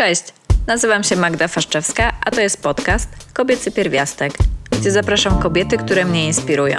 [0.00, 0.24] Cześć,
[0.66, 4.32] nazywam się Magda Faszczewska, a to jest podcast Kobiecy Pierwiastek,
[4.70, 6.76] gdzie zapraszam kobiety, które mnie inspirują.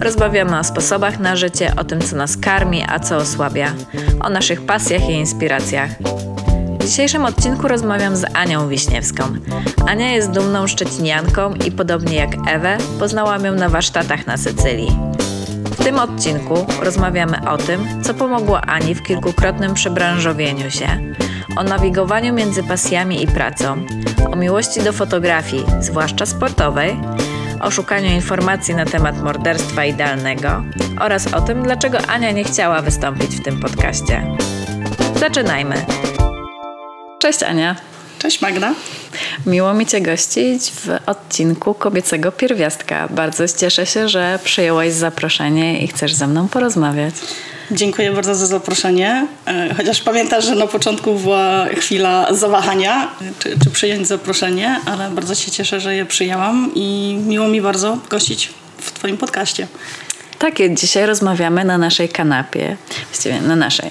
[0.00, 3.72] Rozmawiamy o sposobach na życie, o tym, co nas karmi, a co osłabia,
[4.20, 5.90] o naszych pasjach i inspiracjach.
[6.80, 9.24] W dzisiejszym odcinku rozmawiam z Anią Wiśniewską.
[9.86, 14.98] Ania jest dumną szczecinianką i podobnie jak Ewę, poznałam ją na warsztatach na Sycylii.
[15.64, 21.14] W tym odcinku rozmawiamy o tym, co pomogło Ani w kilkukrotnym przebranżowieniu się,
[21.58, 23.86] o nawigowaniu między pasjami i pracą,
[24.32, 26.96] o miłości do fotografii, zwłaszcza sportowej,
[27.60, 30.62] o szukaniu informacji na temat morderstwa idealnego
[31.00, 34.36] oraz o tym, dlaczego Ania nie chciała wystąpić w tym podcaście.
[35.20, 35.74] Zaczynajmy.
[37.18, 37.76] Cześć Ania.
[38.18, 38.74] Cześć Magda.
[39.46, 43.08] Miło mi Cię gościć w odcinku Kobiecego Pierwiastka.
[43.08, 47.14] Bardzo cieszę się, że przyjęłaś zaproszenie i chcesz ze mną porozmawiać.
[47.70, 49.26] Dziękuję bardzo za zaproszenie.
[49.46, 53.08] E, chociaż pamiętasz, że na początku była chwila zawahania,
[53.38, 57.98] czy, czy przyjąć zaproszenie, ale bardzo się cieszę, że je przyjęłam i miło mi bardzo
[58.10, 59.66] gościć w Twoim podcaście.
[60.38, 62.76] Tak, dzisiaj rozmawiamy na naszej kanapie.
[63.08, 63.90] Właściwie na naszej.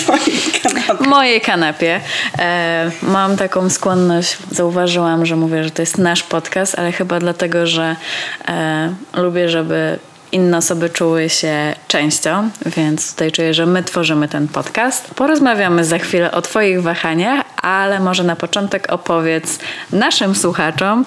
[0.62, 1.08] Kanapie.
[1.08, 2.00] Mojej kanapie.
[2.38, 7.66] E, mam taką skłonność, zauważyłam, że mówię, że to jest nasz podcast, ale chyba dlatego,
[7.66, 7.96] że
[8.48, 9.98] e, lubię, żeby
[10.32, 15.14] inne osoby czuły się częścią, więc tutaj czuję, że my tworzymy ten podcast.
[15.14, 19.58] Porozmawiamy za chwilę o Twoich wahaniach, ale może na początek opowiedz
[19.92, 21.04] naszym słuchaczom,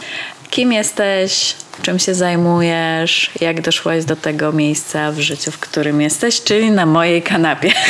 [0.52, 6.44] kim jesteś, czym się zajmujesz, jak doszłaś do tego miejsca w życiu, w którym jesteś,
[6.44, 7.72] czyli na mojej kanapie.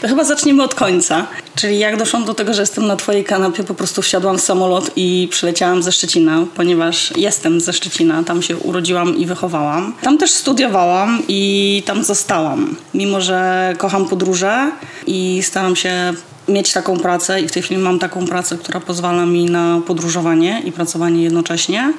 [0.00, 1.26] To chyba zaczniemy od końca.
[1.54, 4.90] Czyli jak doszłam do tego, że jestem na Twojej kanapie, po prostu wsiadłam w samolot
[4.96, 9.94] i przyleciałam ze Szczecina, ponieważ jestem ze Szczecina, tam się urodziłam i wychowałam.
[10.02, 12.76] Tam też studiowałam i tam zostałam.
[12.94, 14.70] Mimo, że kocham podróże
[15.06, 16.14] i staram się
[16.50, 20.62] mieć taką pracę i w tej chwili mam taką pracę, która pozwala mi na podróżowanie
[20.64, 21.92] i pracowanie jednocześnie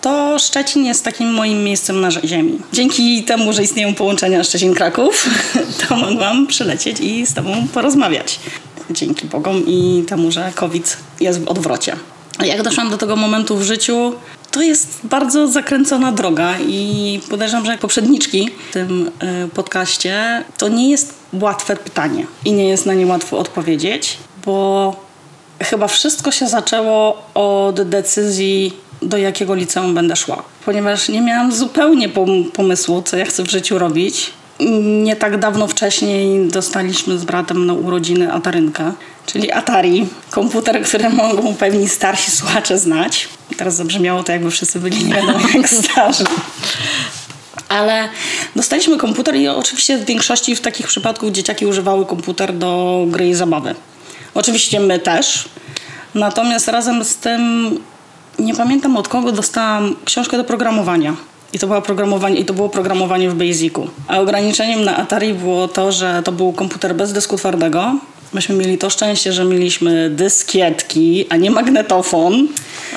[0.00, 2.58] to Szczecin jest takim moim miejscem na ziemi.
[2.72, 5.28] Dzięki temu, że istnieją połączenia Szczecin-Kraków,
[5.88, 8.40] to mogłam przylecieć i z Tobą porozmawiać.
[8.90, 11.96] Dzięki Bogom i temu, że COVID jest w odwrocie.
[12.44, 14.14] Jak doszłam do tego momentu w życiu,
[14.50, 19.10] to jest bardzo zakręcona droga i podejrzewam, że jak poprzedniczki w tym
[19.44, 24.96] y, podcaście, to nie jest łatwe pytanie i nie jest na nie łatwo odpowiedzieć, bo
[25.62, 28.72] chyba wszystko się zaczęło od decyzji
[29.02, 30.42] do jakiego liceum będę szła.
[30.64, 32.08] Ponieważ nie miałam zupełnie
[32.52, 34.32] pomysłu, co ja chcę w życiu robić.
[34.80, 38.92] Nie tak dawno wcześniej dostaliśmy z bratem na urodziny Atarynkę,
[39.26, 40.08] czyli Atari.
[40.30, 43.28] Komputer, który mogą pewni starsi słuchacze znać.
[43.56, 46.24] Teraz zabrzmiało to, jakby wszyscy byli nie wiadomo jak starzy.
[47.68, 48.08] Ale
[48.56, 53.34] dostaliśmy komputer i oczywiście w większości w takich przypadków dzieciaki używały komputer do gry i
[53.34, 53.74] zabawy.
[54.34, 55.48] Oczywiście my też.
[56.14, 57.70] Natomiast razem z tym
[58.38, 61.16] nie pamiętam od kogo dostałam książkę do programowania.
[61.52, 63.88] I to, było programowanie, I to było programowanie w Basicu.
[64.08, 67.94] A ograniczeniem na Atari było to, że to był komputer bez dysku twardego.
[68.32, 72.48] Myśmy mieli to szczęście, że mieliśmy dyskietki, a nie magnetofon.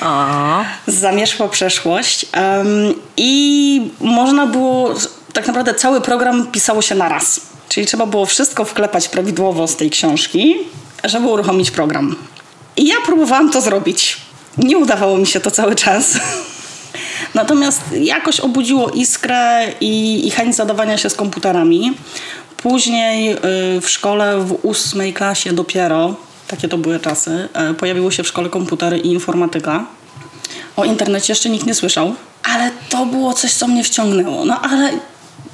[0.02, 0.64] O.
[0.86, 2.26] Zamierzchła przeszłość.
[2.36, 4.94] Um, I można było,
[5.32, 7.40] tak naprawdę cały program pisało się na raz.
[7.68, 10.56] Czyli trzeba było wszystko wklepać prawidłowo z tej książki,
[11.04, 12.16] żeby uruchomić program.
[12.76, 14.16] I ja próbowałam to zrobić.
[14.58, 16.18] Nie udawało mi się to cały czas.
[17.34, 21.92] Natomiast jakoś obudziło iskrę i, i chęć zadawania się z komputerami.
[22.56, 23.36] Później y,
[23.80, 26.14] w szkole w ósmej klasie dopiero,
[26.48, 29.86] takie to były czasy, y, pojawiły się w szkole komputery i informatyka.
[30.76, 34.44] O internecie jeszcze nikt nie słyszał, ale to było coś, co mnie wciągnęło.
[34.44, 34.90] No ale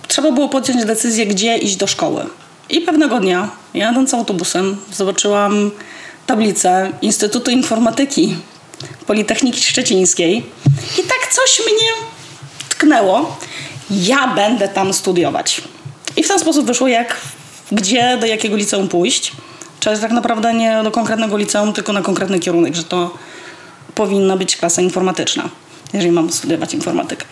[0.08, 2.26] trzeba było podjąć decyzję, gdzie iść do szkoły.
[2.68, 5.70] I pewnego dnia, jadąc autobusem, zobaczyłam
[6.26, 8.36] tablicę Instytutu Informatyki
[9.06, 10.36] Politechniki Szczecińskiej
[10.98, 11.88] i tak coś mnie
[12.68, 13.36] tknęło.
[13.90, 15.62] Ja będę tam studiować.
[16.16, 17.16] I w ten sposób wyszło, jak,
[17.72, 19.32] gdzie, do jakiego liceum pójść.
[19.80, 23.14] Czyli tak naprawdę nie do konkretnego liceum, tylko na konkretny kierunek, że to
[23.94, 25.48] powinna być klasa informatyczna,
[25.92, 27.24] jeżeli mam studiować informatykę.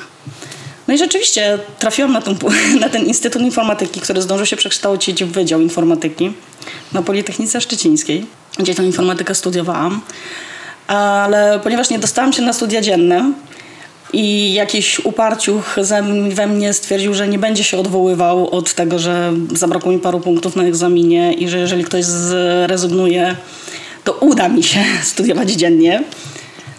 [0.88, 2.36] No i rzeczywiście trafiłam na ten,
[2.80, 6.32] na ten Instytut Informatyki, który zdążył się przekształcić w Wydział Informatyki
[6.92, 8.26] na Politechnice Szczecińskiej,
[8.58, 10.00] gdzie tę informatykę studiowałam
[10.88, 13.32] ale ponieważ nie dostałam się na studia dzienne
[14.12, 15.76] i jakiś uparciuch
[16.30, 20.56] we mnie stwierdził, że nie będzie się odwoływał od tego, że zabrakło mi paru punktów
[20.56, 23.36] na egzaminie i że jeżeli ktoś zrezygnuje,
[24.04, 26.02] to uda mi się studiować dziennie.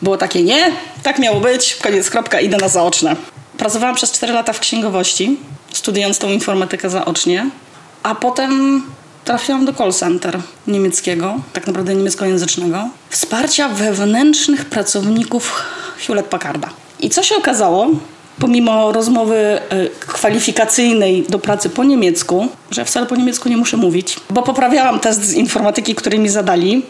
[0.02, 0.72] Było takie nie,
[1.04, 3.16] tak miało być, koniec, kropka, idę na zaoczne.
[3.58, 5.38] Pracowałam przez 4 lata w księgowości,
[5.74, 7.50] studiując tą informatykę zaocznie,
[8.04, 8.84] a potem
[9.30, 15.64] trafiłam do call center niemieckiego, tak naprawdę niemieckojęzycznego, wsparcia wewnętrznych pracowników
[15.98, 16.70] Hewlett Packarda.
[17.00, 17.88] I co się okazało?
[18.40, 19.60] Pomimo rozmowy e,
[20.00, 25.24] kwalifikacyjnej do pracy po niemiecku, że wcale po niemiecku nie muszę mówić, bo poprawiałam test
[25.24, 26.86] z informatyki, który mi zadali.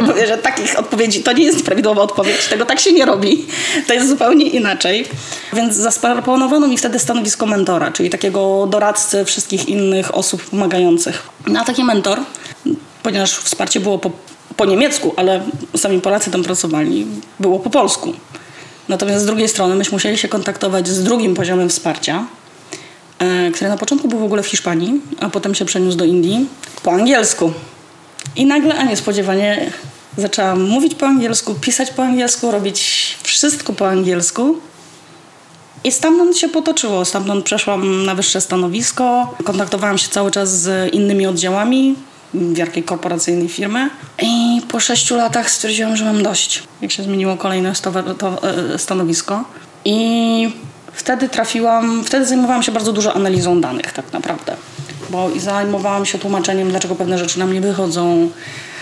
[0.00, 3.46] Mówię, że takich odpowiedzi to nie jest prawidłowa odpowiedź, tego tak się nie robi.
[3.86, 5.06] To jest zupełnie inaczej.
[5.52, 11.28] Więc zaproponowano mi wtedy stanowisko mentora, czyli takiego doradcy wszystkich innych osób pomagających.
[11.46, 12.18] No a taki mentor,
[13.02, 14.10] ponieważ wsparcie było po,
[14.56, 15.40] po niemiecku, ale
[15.76, 17.06] sami Polacy tam pracowali,
[17.40, 18.12] było po polsku.
[18.88, 22.26] Natomiast z drugiej strony myśmy musieli się kontaktować z drugim poziomem wsparcia,
[23.18, 26.46] e, który na początku był w ogóle w Hiszpanii, a potem się przeniósł do Indii
[26.82, 27.52] po angielsku.
[28.36, 29.72] I nagle, a niespodziewanie,
[30.16, 34.56] zaczęłam mówić po angielsku, pisać po angielsku, robić wszystko po angielsku.
[35.84, 37.04] I stamtąd się potoczyło.
[37.04, 39.34] Stamtąd przeszłam na wyższe stanowisko.
[39.44, 41.94] Kontaktowałam się cały czas z innymi oddziałami
[42.34, 43.90] wielkiej korporacyjnej firmy.
[44.22, 46.62] I po sześciu latach stwierdziłam, że mam dość.
[46.82, 49.44] Jak się zmieniło kolejne e, stanowisko.
[49.84, 50.52] I
[50.92, 54.56] wtedy trafiłam, wtedy zajmowałam się bardzo dużo analizą danych tak naprawdę.
[55.10, 58.30] Bo i zajmowałam się tłumaczeniem, dlaczego pewne rzeczy nam nie wychodzą,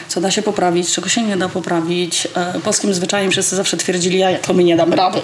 [0.09, 2.29] co da się poprawić, czego się nie da poprawić.
[2.35, 5.23] E, Polskim zwyczajem wszyscy zawsze twierdzili, ja to my nie dam rady.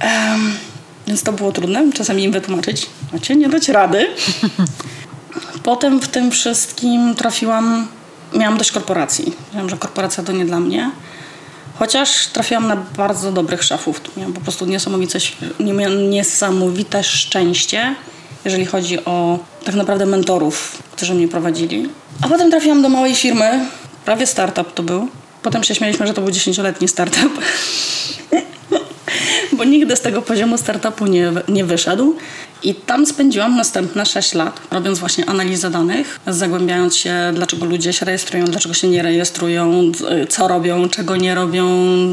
[0.00, 0.52] Em,
[1.06, 4.06] więc to było trudne, czasami im wytłumaczyć, macie nie dać rady.
[5.62, 7.88] Potem w tym wszystkim trafiłam,
[8.34, 9.32] miałam dość korporacji.
[9.54, 10.90] Wiem, że korporacja to nie dla mnie.
[11.78, 14.00] Chociaż trafiłam na bardzo dobrych szafów.
[14.16, 15.18] Miałam po prostu niesamowite,
[16.10, 17.94] niesamowite szczęście,
[18.44, 21.88] jeżeli chodzi o tak naprawdę mentorów, którzy mnie prowadzili.
[22.22, 23.66] A potem trafiłam do małej firmy,
[24.04, 25.08] prawie startup to był.
[25.42, 27.32] Potem się śmialiśmy, że to był dziesięcioletni startup.
[29.60, 32.16] bo nigdy z tego poziomu startupu nie, nie wyszedł.
[32.62, 38.06] I tam spędziłam następne 6 lat, robiąc właśnie analizę danych, zagłębiając się, dlaczego ludzie się
[38.06, 39.92] rejestrują, dlaczego się nie rejestrują,
[40.28, 41.66] co robią, czego nie robią,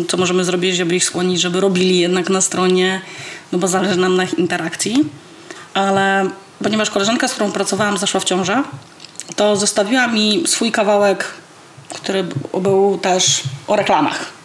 [0.07, 3.01] co możemy zrobić, żeby ich skłonić, żeby robili jednak na stronie,
[3.51, 5.05] no bo zależy nam na ich interakcji.
[5.73, 6.29] Ale
[6.63, 8.63] ponieważ koleżanka, z którą pracowałam, zaszła w ciążę,
[9.35, 11.25] to zostawiła mi swój kawałek,
[11.95, 12.25] który
[12.61, 14.36] był też o reklamach.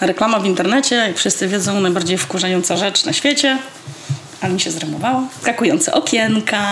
[0.00, 3.58] Reklama w internecie, jak wszyscy wiedzą, najbardziej wkurzająca rzecz na świecie
[4.40, 5.22] ale mi się zrymowało.
[5.40, 6.62] Skakujące okienka,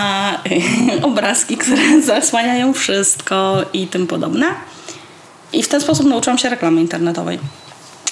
[1.03, 4.47] obrazki, które zasłaniają wszystko i tym podobne.
[5.53, 7.39] I w ten sposób nauczyłam się reklamy internetowej.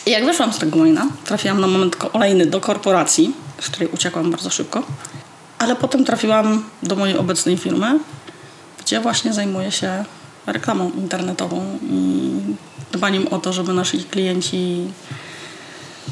[0.07, 4.31] I jak wyszłam z tego wojna, trafiłam na moment kolejny do korporacji, z której uciekłam
[4.31, 4.83] bardzo szybko,
[5.59, 7.99] ale potem trafiłam do mojej obecnej firmy,
[8.81, 10.05] gdzie właśnie zajmuję się
[10.47, 12.41] reklamą internetową i
[12.97, 14.87] dbaniem o to, żeby nasi klienci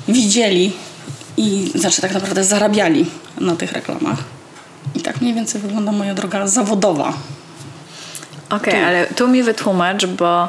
[0.08, 0.72] widzieli
[1.36, 3.06] i znaczy tak naprawdę zarabiali
[3.40, 4.18] na tych reklamach.
[4.94, 7.12] I tak mniej więcej wygląda moja droga zawodowa.
[8.50, 10.48] Okej, okay, ale tu mi wytłumacz, bo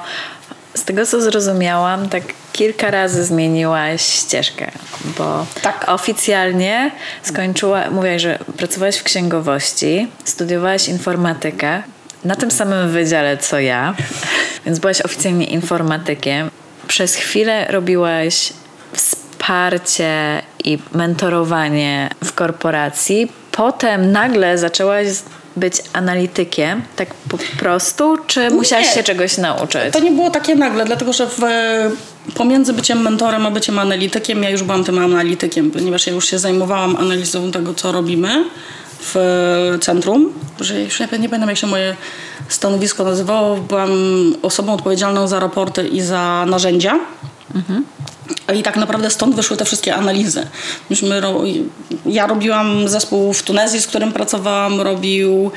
[0.74, 4.72] z tego co zrozumiałam, tak kilka razy zmieniłaś ścieżkę,
[5.18, 5.86] bo tak.
[5.88, 6.92] oficjalnie
[7.24, 11.84] skończyła, mówiłaś, że pracowałaś w księgowości, studiowałaś informatykę
[12.26, 13.96] na tym samym wydziale co ja,
[14.66, 16.50] więc byłaś oficjalnie informatykiem.
[16.88, 18.54] Przez chwilę robiłaś
[18.94, 23.32] wsparcie i mentorowanie w korporacji.
[23.52, 25.08] Potem nagle zaczęłaś
[25.56, 29.94] być analitykiem, tak po prostu, czy musiałaś nie, się czegoś nauczyć?
[29.94, 31.40] To nie było takie nagle, dlatego że w,
[32.36, 36.40] pomiędzy byciem mentorem a byciem analitykiem, ja już byłam tym analitykiem, ponieważ ja już się
[36.40, 38.46] zajmowałam analizą tego, co robimy
[39.06, 41.96] w centrum, że już nie, nie pamiętam jak się moje
[42.50, 43.92] stanowisko nazywało, byłam
[44.42, 47.00] osobą odpowiedzialną za raporty i za narzędzia.
[47.56, 47.86] Mhm.
[48.56, 50.48] I tak naprawdę stąd wyszły te wszystkie analizy.
[50.90, 51.22] Myśmy,
[52.06, 55.52] ja robiłam zespół w Tunezji, z którym pracowałam, robił,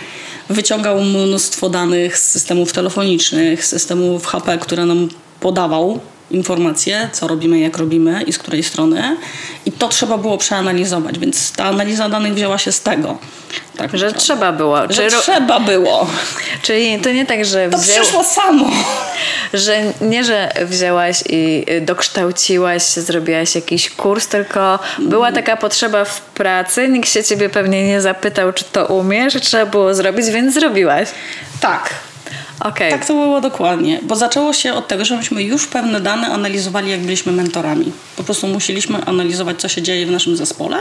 [0.49, 5.09] wyciągał mnóstwo danych z systemów telefonicznych, z systemów HP, które nam
[5.41, 6.01] podawał
[6.31, 9.17] informacje, co robimy, jak robimy i z której strony.
[9.67, 13.19] I to trzeba było przeanalizować, więc ta analiza danych wzięła się z tego.
[13.77, 14.79] Tak że trzeba było.
[14.93, 15.17] Że Czy...
[15.17, 16.07] trzeba było.
[16.63, 18.71] Czyli to nie tak, że To przyszło samo.
[19.53, 26.89] Że nie, że wzięłaś i dokształciłaś zrobiłaś jakiś kurs, tylko była taka potrzeba w pracy,
[26.89, 31.09] nikt się ciebie pewnie nie zapytał, czy to umiesz, trzeba było zrobić, więc zrobiłaś.
[31.61, 31.95] Tak,
[32.61, 32.91] Okay.
[32.91, 36.91] Tak to było dokładnie, bo zaczęło się od tego, że myśmy już pewne dane analizowali,
[36.91, 37.93] jak byliśmy mentorami.
[38.17, 40.77] Po prostu musieliśmy analizować, co się dzieje w naszym zespole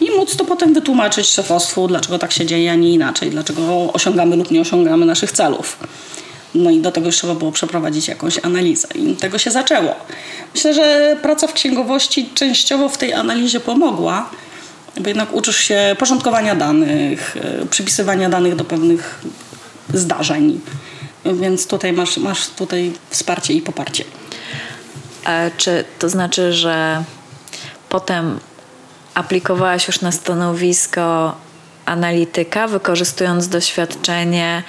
[0.00, 4.36] i móc to potem wytłumaczyć szefostwu, dlaczego tak się dzieje, a nie inaczej, dlaczego osiągamy
[4.36, 5.78] lub nie osiągamy naszych celów.
[6.54, 9.94] No i do tego już trzeba było przeprowadzić jakąś analizę i tego się zaczęło.
[10.54, 14.30] Myślę, że praca w księgowości częściowo w tej analizie pomogła,
[15.00, 19.20] bo jednak uczysz się porządkowania danych, e, przypisywania danych do pewnych
[19.94, 20.60] zdarzeń.
[21.24, 24.04] Więc tutaj masz, masz tutaj wsparcie i poparcie.
[25.24, 27.04] A czy to znaczy, że
[27.88, 28.40] potem
[29.14, 31.34] aplikowałaś już na stanowisko
[31.86, 34.62] analityka, wykorzystując doświadczenie,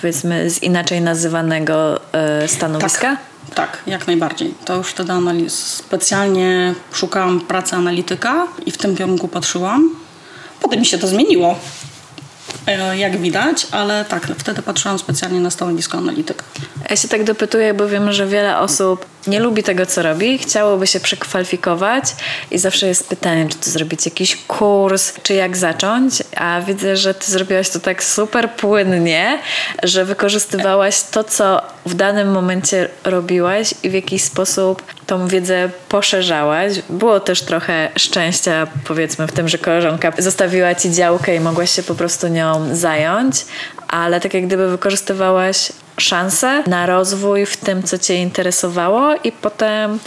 [0.00, 3.16] powiedzmy, z inaczej nazywanego e, stanowiska?
[3.46, 4.54] Tak, tak, jak najbardziej.
[4.64, 5.54] To już wtedy analiz...
[5.54, 9.90] specjalnie szukałam pracy analityka i w tym kierunku patrzyłam.
[10.60, 11.58] Potem mi się to zmieniło,
[12.96, 16.44] jak widać, ale tak, wtedy patrzyłam specjalnie na stanowisko analityka.
[16.90, 20.86] Ja się tak dopytuję, bo wiem, że wiele osób nie lubi tego, co robi, chciałoby
[20.86, 22.04] się przekwalifikować
[22.50, 27.14] i zawsze jest pytanie, czy tu zrobić jakiś kurs, czy jak zacząć, a widzę, że
[27.14, 29.38] ty zrobiłaś to tak super płynnie,
[29.82, 36.72] że wykorzystywałaś to, co w danym momencie robiłaś i w jakiś sposób tą wiedzę poszerzałaś.
[36.90, 41.82] Było też trochę szczęścia, powiedzmy, w tym, że koleżanka zostawiła ci działkę i mogłaś się
[41.82, 43.46] po prostu nią zająć,
[43.88, 49.98] ale tak jak gdyby wykorzystywałaś szansę na rozwój w tym, co Cię interesowało, i potem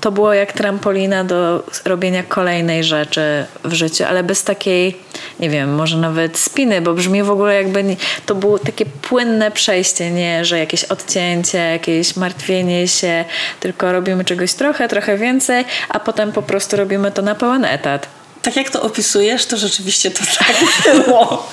[0.00, 4.96] to było jak trampolina do robienia kolejnej rzeczy w życiu, ale bez takiej,
[5.40, 7.96] nie wiem, może nawet spiny, bo brzmi w ogóle jakby nie,
[8.26, 13.24] to było takie płynne przejście, nie, że jakieś odcięcie, jakieś martwienie się,
[13.60, 18.06] tylko robimy czegoś trochę, trochę więcej, a potem po prostu robimy to na pełen etat.
[18.42, 20.56] Tak jak to opisujesz, to rzeczywiście to tak
[20.94, 21.52] było.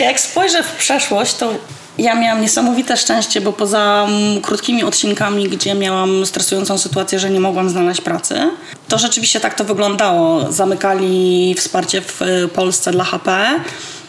[0.00, 1.54] Jak spojrzę w przeszłość, to
[2.00, 7.40] ja miałam niesamowite szczęście, bo poza mm, krótkimi odcinkami, gdzie miałam stresującą sytuację, że nie
[7.40, 8.50] mogłam znaleźć pracy,
[8.88, 10.52] to rzeczywiście tak to wyglądało.
[10.52, 13.46] Zamykali wsparcie w y, Polsce dla HP,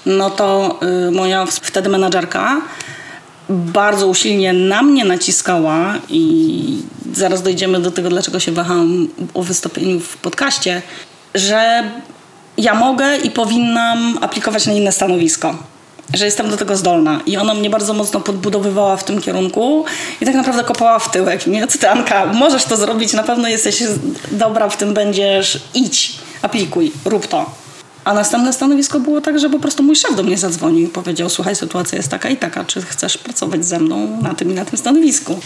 [0.06, 2.62] no to y, moja wtedy menadżerka
[3.50, 6.84] bardzo usilnie na mnie naciskała i
[7.14, 10.82] zaraz dojdziemy do tego, dlaczego się wahałam o wystąpieniu w podcaście,
[11.36, 11.84] że
[12.58, 15.71] ja mogę i powinnam aplikować na inne stanowisko.
[16.14, 17.22] Że jestem do tego zdolna.
[17.26, 19.86] I ona mnie bardzo mocno podbudowywała w tym kierunku
[20.22, 21.48] i tak naprawdę kopała w tyłek.
[21.48, 23.84] Nie, ty Anka, możesz to zrobić, na pewno jesteś
[24.32, 27.62] dobra w tym, będziesz, idź, aplikuj, rób to.
[28.04, 31.30] A następne stanowisko było tak, że po prostu mój szef do mnie zadzwonił i powiedział:
[31.30, 34.66] Słuchaj, sytuacja jest taka i taka, czy chcesz pracować ze mną na tym i na
[34.66, 35.40] tym stanowisku?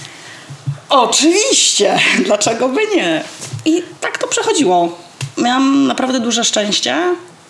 [0.89, 3.23] Oczywiście, dlaczego by nie?
[3.65, 4.97] I tak to przechodziło.
[5.37, 6.97] Miałam naprawdę duże szczęście,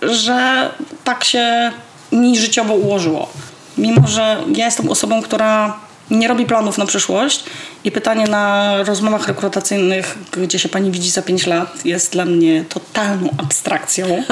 [0.02, 0.70] że
[1.04, 1.72] tak się
[2.12, 3.30] mi życiowo ułożyło.
[3.78, 5.80] Mimo, że ja jestem osobą, która
[6.12, 7.44] nie robi planów na przyszłość
[7.84, 12.64] i pytanie na rozmowach rekrutacyjnych, gdzie się pani widzi za 5 lat, jest dla mnie
[12.70, 14.08] totalną abstrakcją.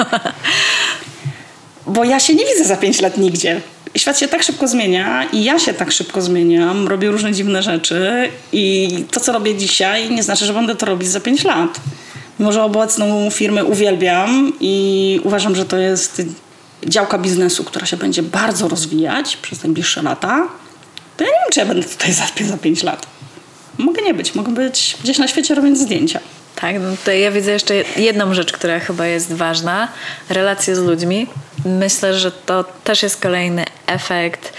[1.86, 3.60] Bo ja się nie widzę za 5 lat nigdzie.
[3.96, 8.28] Świat się tak szybko zmienia i ja się tak szybko zmieniam, robię różne dziwne rzeczy
[8.52, 11.80] i to, co robię dzisiaj, nie znaczy, że będę to robić za 5 lat.
[12.38, 16.22] Mimo, że obecną firmę uwielbiam i uważam, że to jest
[16.88, 20.48] działka biznesu, która się będzie bardzo rozwijać przez najbliższe lata,
[21.16, 23.06] to ja nie wiem, czy ja będę tutaj za, za 5 lat.
[23.78, 26.20] Mogę nie być, mogę być gdzieś na świecie robiąc zdjęcia.
[26.56, 26.76] Tak,
[27.06, 29.88] no ja widzę jeszcze jedną rzecz, która chyba jest ważna.
[30.28, 31.26] Relacje z ludźmi.
[31.64, 34.52] Myślę, że to też jest kolejny efekt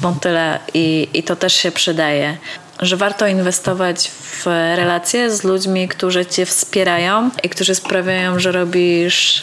[0.00, 2.36] motyla i, i to też się przydaje.
[2.80, 9.42] Że warto inwestować w relacje z ludźmi, którzy cię wspierają i którzy sprawiają, że robisz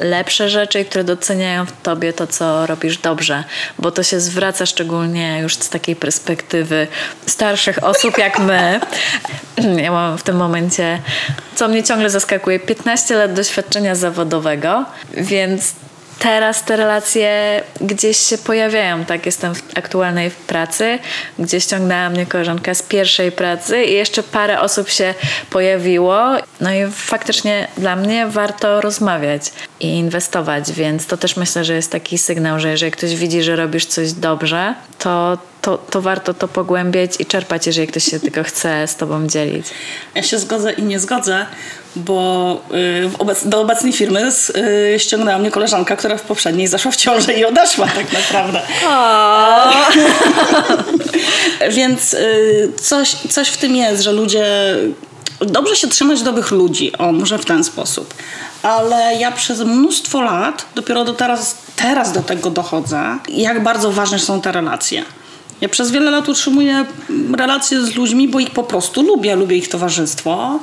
[0.00, 3.44] lepsze rzeczy, które doceniają w tobie to, co robisz dobrze,
[3.78, 6.86] bo to się zwraca szczególnie już z takiej perspektywy
[7.26, 8.80] starszych osób jak my.
[9.84, 10.98] Ja mam w tym momencie,
[11.54, 15.74] co mnie ciągle zaskakuje, 15 lat doświadczenia zawodowego, więc
[16.20, 19.04] teraz te relacje gdzieś się pojawiają.
[19.04, 20.98] Tak, jestem w aktualnej pracy,
[21.38, 25.14] gdzie ściągnęła mnie koleżanka z pierwszej pracy i jeszcze parę osób się
[25.50, 26.20] pojawiło.
[26.60, 31.92] No i faktycznie dla mnie warto rozmawiać i inwestować, więc to też myślę, że jest
[31.92, 36.48] taki sygnał, że jeżeli ktoś widzi, że robisz coś dobrze, to, to, to warto to
[36.48, 39.66] pogłębiać i czerpać, jeżeli ktoś się tylko chce z tobą dzielić.
[40.14, 41.46] Ja się zgodzę i nie zgodzę,
[41.96, 44.28] bo y, obec, do obecnej firmy
[44.94, 48.60] y, ściągnęła mnie koleżanka, która w poprzedniej zaszła w ciążę i odeszła tak naprawdę.
[51.76, 54.74] Więc y, coś, coś w tym jest, że ludzie...
[55.40, 58.14] Dobrze się trzymać dobrych ludzi, o może w ten sposób.
[58.62, 64.18] Ale ja przez mnóstwo lat, dopiero do teraz, teraz do tego dochodzę, jak bardzo ważne
[64.18, 65.04] są te relacje.
[65.60, 66.84] Ja przez wiele lat utrzymuję
[67.36, 69.36] relacje z ludźmi, bo ich po prostu lubię.
[69.36, 70.60] Lubię ich towarzystwo,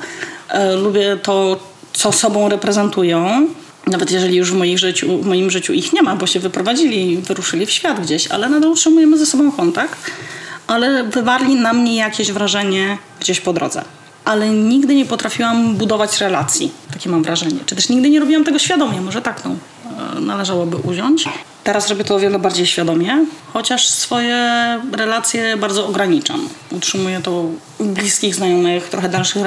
[0.48, 1.60] e, lubię to,
[1.92, 3.46] co sobą reprezentują.
[3.86, 7.66] Nawet jeżeli już w, życiu, w moim życiu ich nie ma, bo się wyprowadzili wyruszyli
[7.66, 10.10] w świat gdzieś, ale nadal utrzymujemy ze sobą kontakt.
[10.66, 13.84] Ale wywarli na mnie jakieś wrażenie gdzieś po drodze.
[14.24, 16.70] Ale nigdy nie potrafiłam budować relacji.
[16.92, 17.58] Takie mam wrażenie.
[17.66, 19.56] Czy też nigdy nie robiłam tego świadomie, może tak no.
[20.16, 21.28] E, należałoby uziąć.
[21.64, 24.36] Teraz robię to o wiele bardziej świadomie, chociaż swoje
[24.92, 26.48] relacje bardzo ograniczam.
[26.70, 27.44] Utrzymuję to
[27.80, 29.42] bliskich znajomych, trochę dalszych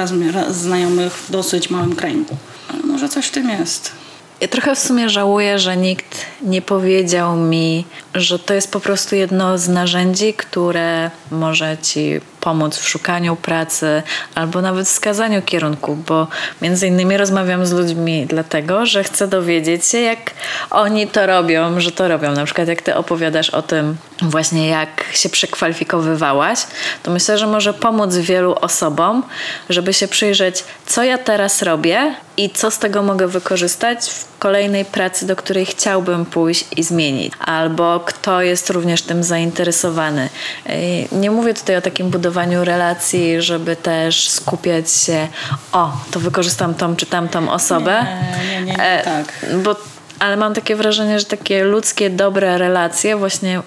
[0.48, 2.36] znajomych w dosyć małym kręgu.
[2.68, 3.92] Ale może coś w tym jest.
[4.40, 7.84] Ja trochę w sumie żałuję, że nikt nie powiedział mi,
[8.14, 14.02] że to jest po prostu jedno z narzędzi, które może ci pomóc w szukaniu pracy
[14.34, 16.26] albo nawet wskazaniu kierunku, bo
[16.62, 20.30] między innymi rozmawiam z ludźmi dlatego, że chcę dowiedzieć się, jak
[20.70, 22.32] oni to robią, że to robią.
[22.32, 26.58] Na przykład jak ty opowiadasz o tym właśnie, jak się przekwalifikowywałaś,
[27.02, 29.22] to myślę, że może pomóc wielu osobom,
[29.68, 34.84] żeby się przyjrzeć, co ja teraz robię i co z tego mogę wykorzystać w kolejnej
[34.84, 40.28] pracy, do której chciałbym pójść i zmienić, albo kto jest również tym zainteresowany.
[40.66, 40.74] Yy,
[41.12, 45.28] Nie mówię tutaj o takim budowaniu relacji, żeby też skupiać się,
[45.72, 48.06] o, to wykorzystam tą czy tamtą osobę.
[48.06, 49.46] Nie, nie, nie, nie E, tak.
[49.62, 49.76] Bo,
[50.18, 53.62] ale mam takie wrażenie, że takie ludzkie, dobre relacje właśnie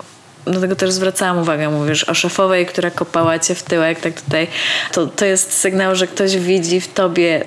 [0.46, 4.48] do tego też zwracałam uwagę, mówisz o szefowej, która kopała cię w tyłek, tak tutaj,
[4.92, 7.46] to, to jest sygnał, że ktoś widzi w tobie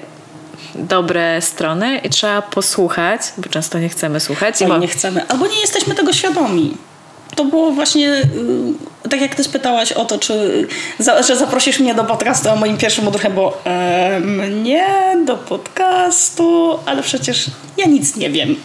[0.78, 4.61] dobre strony i trzeba posłuchać, bo często nie chcemy słuchać.
[4.61, 6.76] I nie chcemy, albo nie jesteśmy tego świadomi.
[7.38, 8.12] To było właśnie,
[9.04, 10.66] y, tak jak ty spytałaś o to, czy
[10.99, 14.87] za, że zaprosisz mnie do podcastu, a moim pierwszym odruchem było e, mnie
[15.26, 18.57] do podcastu, ale przecież ja nic nie wiem.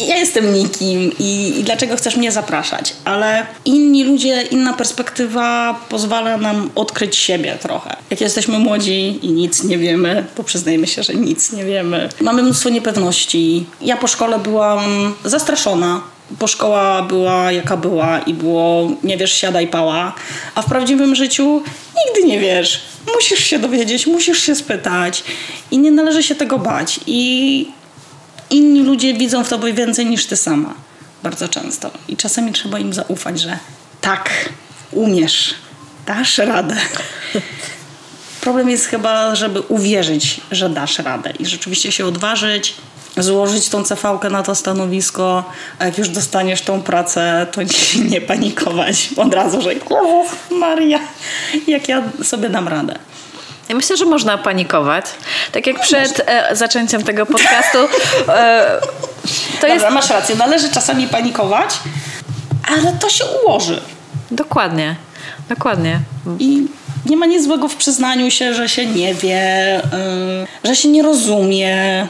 [0.00, 2.94] Ja jestem nikim i, i dlaczego chcesz mnie zapraszać?
[3.04, 7.96] Ale inni ludzie, inna perspektywa pozwala nam odkryć siebie trochę.
[8.10, 12.08] Jak jesteśmy młodzi i nic nie wiemy, to przyznajmy się, że nic nie wiemy.
[12.20, 13.66] Mamy mnóstwo niepewności.
[13.80, 19.68] Ja po szkole byłam zastraszona, bo szkoła była jaka była i było nie wiesz, siadaj
[19.68, 20.14] pała.
[20.54, 21.62] A w prawdziwym życiu
[22.06, 22.80] nigdy nie wiesz.
[23.14, 25.24] Musisz się dowiedzieć, musisz się spytać
[25.70, 27.00] i nie należy się tego bać.
[27.06, 27.68] I
[28.50, 30.74] inni ludzie widzą w tobie więcej niż ty sama.
[31.22, 31.90] Bardzo często.
[32.08, 33.58] I czasami trzeba im zaufać, że
[34.00, 34.48] tak,
[34.92, 35.54] umiesz,
[36.06, 36.76] dasz radę.
[38.40, 42.74] Problem jest chyba, żeby uwierzyć, że dasz radę i rzeczywiście się odważyć,
[43.16, 45.44] złożyć tą CV na to stanowisko,
[45.78, 47.60] a jak już dostaniesz tą pracę, to
[48.10, 50.98] nie, panikować od razu, że Jezus Maria,
[51.66, 52.94] jak ja sobie dam radę.
[53.68, 55.04] ja myślę, że można panikować.
[55.52, 57.78] Tak jak przed e, zaczęciem tego podcastu,
[58.28, 58.80] e,
[59.60, 61.70] to jest Dobra, masz rację, należy czasami panikować,
[62.76, 63.80] ale to się ułoży.
[64.30, 64.96] dokładnie,
[65.48, 66.00] dokładnie.
[66.38, 66.66] I
[67.06, 69.80] nie ma nic złego w przyznaniu się, że się nie wie,
[70.62, 72.06] yy, że się nie rozumie.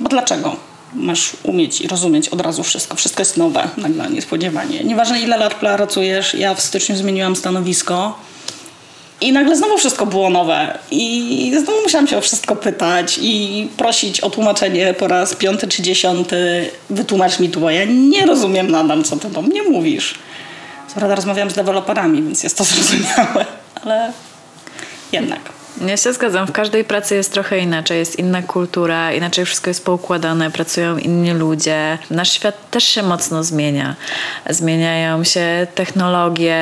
[0.00, 0.56] Bo dlaczego?
[0.94, 2.96] Masz umieć i rozumieć od razu wszystko.
[2.96, 4.84] Wszystko jest nowe, nagle, niespodziewanie.
[4.84, 8.18] Nieważne ile lat pracujesz, ja w styczniu zmieniłam stanowisko
[9.20, 10.78] i nagle znowu wszystko było nowe.
[10.90, 15.82] I znowu musiałam się o wszystko pytać i prosić o tłumaczenie po raz piąty czy
[15.82, 16.70] dziesiąty.
[16.90, 20.14] Wytłumacz mi to, bo ja nie rozumiem nadal, co ty do mnie mówisz.
[20.88, 23.46] Co prawda rozmawiam z deweloperami, więc jest to zrozumiałe,
[23.82, 24.12] ale
[25.12, 25.53] jednak.
[25.80, 26.46] Ja się zgadzam.
[26.46, 27.98] W każdej pracy jest trochę inaczej.
[27.98, 31.98] Jest inna kultura, inaczej wszystko jest poukładane, pracują inni ludzie.
[32.10, 33.96] Nasz świat też się mocno zmienia.
[34.50, 36.58] Zmieniają się technologie,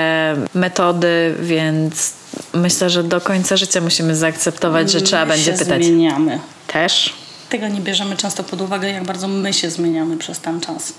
[0.54, 2.12] metody, więc
[2.54, 5.84] myślę, że do końca życia musimy zaakceptować, że trzeba My będzie się pytać.
[5.84, 6.38] zmieniamy.
[6.66, 7.12] Też?
[7.48, 10.92] Tego nie bierzemy często pod uwagę, jak bardzo my się zmieniamy przez ten czas.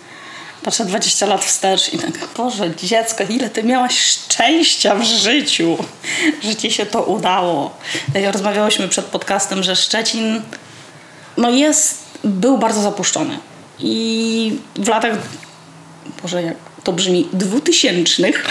[0.63, 5.78] Patrzę 20 lat wstecz i tak, Boże, dziecko, ile ty miałaś szczęścia w życiu,
[6.43, 7.78] że ci się to udało.
[8.13, 10.41] Tak jak rozmawiałyśmy przed podcastem, że Szczecin
[11.38, 13.38] no jest, był bardzo zapuszczony.
[13.80, 15.17] I w latach,
[16.21, 18.45] Boże, jak to brzmi, dwutysięcznych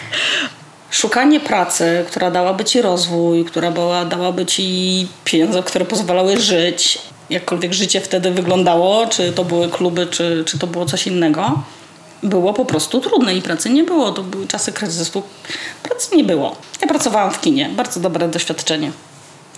[0.90, 6.98] szukanie pracy, która dałaby ci rozwój, która była, dałaby ci pieniądze, które pozwalały żyć,
[7.30, 11.62] jakkolwiek życie wtedy wyglądało, czy to były kluby, czy, czy to było coś innego,
[12.22, 14.12] było po prostu trudne i pracy nie było.
[14.12, 15.22] To były czasy kryzysu.
[15.82, 16.56] Pracy nie było.
[16.82, 17.70] Ja pracowałam w kinie.
[17.76, 18.92] Bardzo dobre doświadczenie.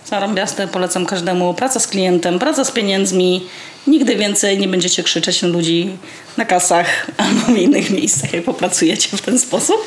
[0.05, 1.53] Zarąbiaste, polecam każdemu.
[1.53, 3.47] Praca z klientem, praca z pieniędzmi.
[3.87, 5.97] Nigdy więcej nie będziecie krzyczeć na ludzi
[6.37, 9.77] na kasach albo w innych miejscach, jak popracujecie w ten sposób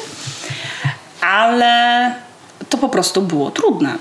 [1.27, 2.15] ale
[2.69, 3.99] to po prostu było trudne.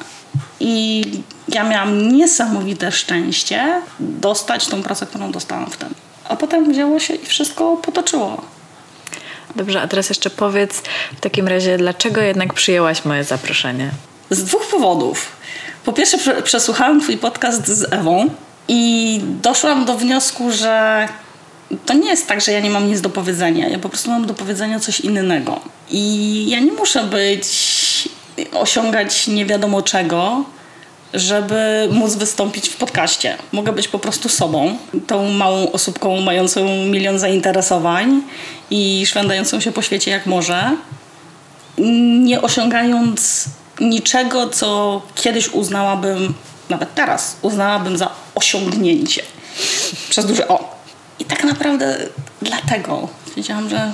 [0.60, 1.04] I
[1.48, 5.95] ja miałam niesamowite szczęście dostać tą pracę, którą dostałam wtedy.
[6.30, 8.41] A potem wzięło się i wszystko potoczyło.
[9.56, 10.82] Dobrze, a teraz jeszcze powiedz
[11.17, 13.89] w takim razie, dlaczego jednak przyjęłaś moje zaproszenie?
[14.30, 15.32] Z dwóch powodów.
[15.86, 18.30] Po pierwsze, prze- przesłuchałam Twój podcast z Ewą
[18.67, 21.08] i doszłam do wniosku, że
[21.86, 23.67] to nie jest tak, że ja nie mam nic do powiedzenia.
[23.69, 25.60] Ja po prostu mam do powiedzenia coś innego.
[25.89, 27.45] I ja nie muszę być,
[28.54, 30.45] osiągać nie wiadomo czego,
[31.13, 33.38] żeby móc wystąpić w podcaście.
[33.52, 38.21] Mogę być po prostu sobą, tą małą osóbką mającą milion zainteresowań
[38.71, 40.78] i szwendającą się po świecie jak może,
[42.24, 43.45] nie osiągając
[43.80, 46.34] niczego, co kiedyś uznałabym,
[46.69, 49.21] nawet teraz uznałabym za osiągnięcie.
[50.10, 50.76] Przez duże O.
[51.19, 51.98] I tak naprawdę
[52.41, 53.93] dlatego wiedziałam, że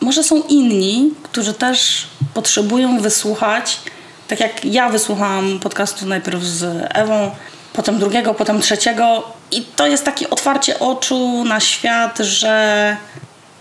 [0.00, 2.06] może są inni, którzy też
[2.38, 3.78] potrzebują wysłuchać,
[4.28, 7.30] tak jak ja wysłuchałam podcastu najpierw z Ewą,
[7.72, 9.32] potem drugiego, potem trzeciego.
[9.50, 12.96] I to jest takie otwarcie oczu na świat, że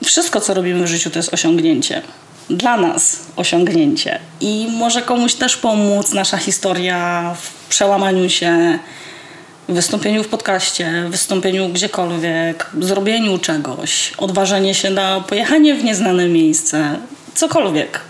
[0.05, 2.01] wszystko, co robimy w życiu, to jest osiągnięcie.
[2.49, 4.19] Dla nas osiągnięcie.
[4.41, 8.79] I może komuś też pomóc nasza historia w przełamaniu się,
[9.69, 16.27] w wystąpieniu w podcaście, w wystąpieniu gdziekolwiek, zrobieniu czegoś, odważenie się na pojechanie w nieznane
[16.27, 16.95] miejsce,
[17.35, 18.01] cokolwiek.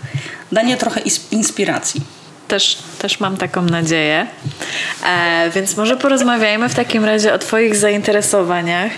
[0.52, 2.00] Danie trochę inspiracji.
[2.48, 4.26] Też, też mam taką nadzieję.
[5.06, 8.92] E, więc może porozmawiajmy w takim razie o Twoich zainteresowaniach.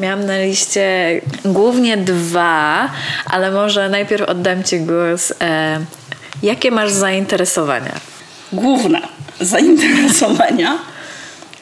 [0.00, 2.90] Miałam na liście głównie dwa,
[3.26, 5.32] ale może najpierw oddam Ci głos.
[5.40, 5.80] E,
[6.42, 7.92] jakie masz zainteresowania?
[8.52, 9.00] Główne
[9.40, 10.78] zainteresowania,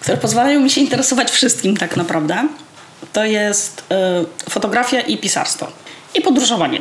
[0.00, 2.48] które pozwalają mi się interesować wszystkim tak naprawdę,
[3.12, 3.84] to jest
[4.46, 5.66] y, fotografia i pisarstwo.
[6.14, 6.80] I podróżowanie.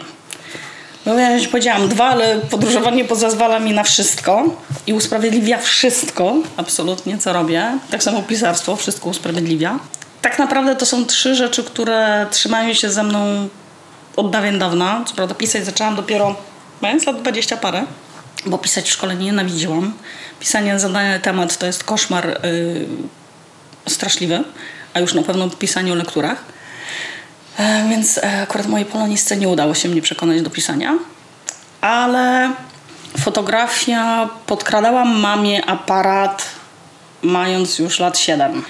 [1.10, 4.44] No ja już powiedziałam dwa, ale podróżowanie pozwala mi na wszystko
[4.88, 7.80] i usprawiedliwia wszystko, absolutnie, co robię.
[7.92, 9.80] Tak samo pisarstwo wszystko usprawiedliwia.
[10.22, 13.50] Tak naprawdę to są trzy rzeczy, które trzymają się ze mną
[14.16, 15.04] od dawien dawna.
[15.08, 16.36] Co prawda pisać zaczęłam dopiero
[16.82, 17.86] mając lat 20 parę,
[18.46, 19.94] bo pisać w szkole nie nienawidziłam.
[20.40, 22.88] Pisanie na zadany temat to jest koszmar yy,
[23.88, 24.44] straszliwy,
[24.94, 26.44] a już na pewno pisanie o lekturach.
[27.60, 30.98] E, Więc e, akurat mojej polonistce nie udało się mnie przekonać do pisania.
[31.82, 32.52] Ale
[33.18, 36.46] fotografia, podkradałam mamie aparat
[37.24, 38.64] mając już lat 7.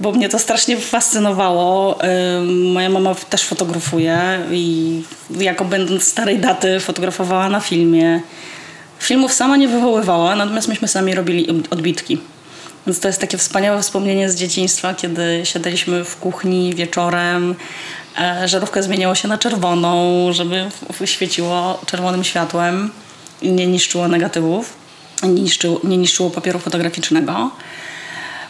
[0.00, 1.98] Bo mnie to strasznie fascynowało.
[2.04, 8.20] Ym, Moja mama też fotografuje i jako będąc starej daty fotografowała na filmie.
[8.98, 12.18] Filmów sama nie wywoływała, natomiast myśmy sami robili odbitki.
[12.86, 17.54] Więc to jest takie wspaniałe wspomnienie z dzieciństwa, kiedy siadaliśmy w kuchni wieczorem,
[18.20, 20.70] e, żarówka zmieniała się na czerwoną, żeby
[21.04, 22.90] świeciło czerwonym światłem
[23.42, 24.74] i nie niszczyło negatywów,
[25.22, 27.50] nie niszczyło, nie niszczyło papieru fotograficznego.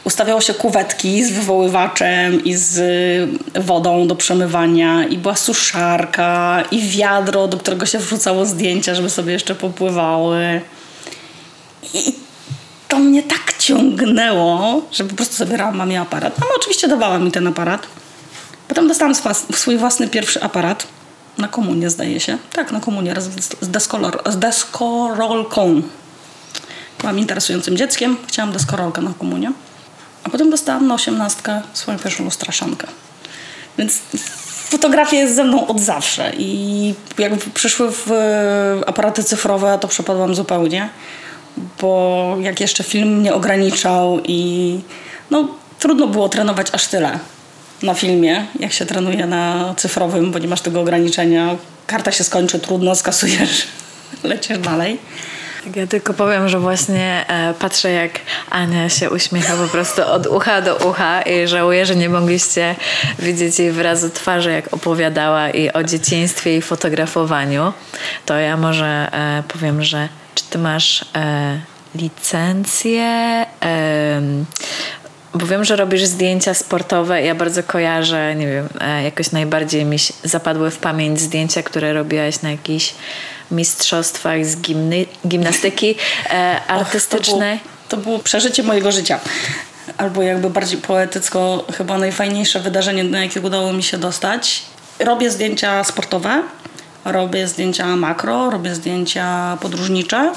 [0.05, 2.81] Ustawiało się kuwetki z wywoływaczem i z
[3.55, 9.33] wodą do przemywania i była suszarka i wiadro, do którego się wrzucało zdjęcia, żeby sobie
[9.33, 10.61] jeszcze popływały.
[11.94, 12.14] I
[12.88, 16.38] to mnie tak ciągnęło, że po prostu zabierałam mamie aparat.
[16.38, 17.87] Mama oczywiście dawała mi ten aparat.
[18.68, 19.14] Potem dostałam
[19.55, 20.87] swój własny pierwszy aparat.
[21.38, 22.38] Na komunię zdaje się.
[22.53, 23.25] Tak, na komunię raz
[23.61, 25.83] z, deskolor, z deskorolką.
[27.01, 28.16] Byłam interesującym dzieckiem.
[28.27, 29.53] Chciałam deskorolkę na komunię.
[30.25, 32.87] A potem dostałam na osiemnastkę swoją pierwszą lustraszankę.
[33.79, 33.98] Więc
[34.72, 38.11] fotografia jest ze mną od zawsze i jak przyszły w
[38.87, 40.88] aparaty cyfrowe, to przepadłam zupełnie,
[41.81, 44.81] bo jak jeszcze film mnie ograniczał i
[45.31, 45.48] no
[45.79, 47.18] trudno było trenować aż tyle
[47.83, 51.57] na filmie, jak się trenuje na cyfrowym, bo nie masz tego ograniczenia.
[51.87, 53.66] Karta się skończy, trudno, skasujesz,
[54.25, 54.99] lecisz dalej.
[55.64, 58.11] Tak, Ja tylko powiem, że właśnie e, patrzę jak
[58.51, 62.75] Ania się uśmiecha po prostu od ucha do ucha i żałuję, że nie mogliście
[63.18, 67.73] widzieć jej wyrazu twarzy, jak opowiadała i o dzieciństwie i fotografowaniu.
[68.27, 71.61] To ja może e, powiem, że czy ty masz e,
[71.95, 73.47] licencję?
[75.35, 77.23] Bo wiem, że robisz zdjęcia sportowe.
[77.23, 82.42] Ja bardzo kojarzę, nie wiem, e, jakoś najbardziej mi zapadły w pamięć zdjęcia, które robiłaś
[82.42, 82.95] na jakichś
[83.51, 85.95] mistrzostwach z gimny, gimnastyki
[86.68, 87.59] artystycznej.
[87.59, 89.21] To było, to było przeżycie mojego życia.
[89.97, 94.62] Albo jakby bardziej poetycko, chyba najfajniejsze wydarzenie, na jakie udało mi się dostać.
[94.99, 96.42] Robię zdjęcia sportowe,
[97.05, 100.33] robię zdjęcia makro, robię zdjęcia podróżnicze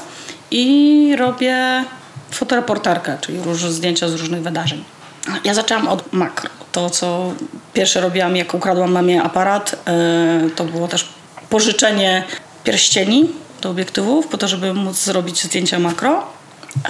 [0.51, 1.83] i robię
[2.31, 4.83] fotoreporterkę, czyli zdjęcia z różnych wydarzeń.
[5.43, 6.49] Ja zaczęłam od makro.
[6.71, 7.33] To, co
[7.73, 9.75] pierwsze robiłam, jak ukradłam mamie aparat,
[10.43, 11.09] yy, to było też
[11.49, 12.23] pożyczenie
[12.63, 13.29] pierścieni
[13.61, 16.23] do obiektywów, po to, żeby móc zrobić zdjęcia makro.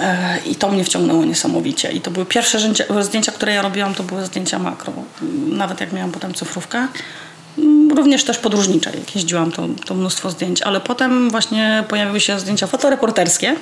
[0.00, 1.92] E, I to mnie wciągnęło niesamowicie.
[1.92, 4.92] I to były pierwsze zdjęcia, zdjęcia, które ja robiłam, to były zdjęcia makro.
[5.48, 6.86] Nawet jak miałam potem cyfrówkę.
[7.58, 10.62] Mm, Również też podróżnicze, jak jeździłam, to, to mnóstwo zdjęć.
[10.62, 13.56] Ale potem właśnie pojawiły się zdjęcia fotoreporterskie.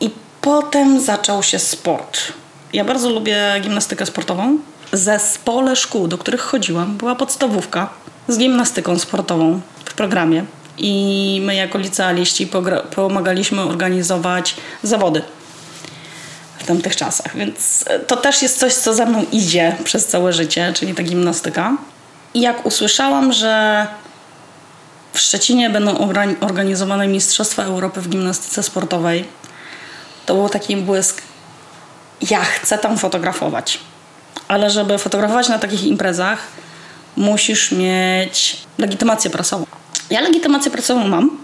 [0.00, 0.10] I
[0.44, 2.20] potem zaczął się sport.
[2.72, 4.58] Ja bardzo lubię gimnastykę sportową.
[4.92, 7.90] Zespole szkół, do których chodziłam, była podstawówka
[8.28, 10.44] z gimnastyką sportową w programie.
[10.78, 12.50] I my jako licealiści
[12.94, 15.22] pomagaliśmy organizować zawody
[16.58, 17.36] w tamtych czasach.
[17.36, 21.02] Więc e, to też jest coś, co ze mną idzie przez całe życie, czyli ta
[21.02, 21.76] gimnastyka.
[22.34, 23.86] I jak usłyszałam, że
[25.12, 29.24] w Szczecinie będą organ- organizowane Mistrzostwa Europy w gimnastyce sportowej,
[30.26, 31.22] to był taki błysk.
[32.30, 33.80] Ja chcę tam fotografować.
[34.48, 36.38] Ale żeby fotografować na takich imprezach,
[37.16, 39.66] musisz mieć legitymację prasową.
[40.10, 41.38] Ja legitymację prasową mam,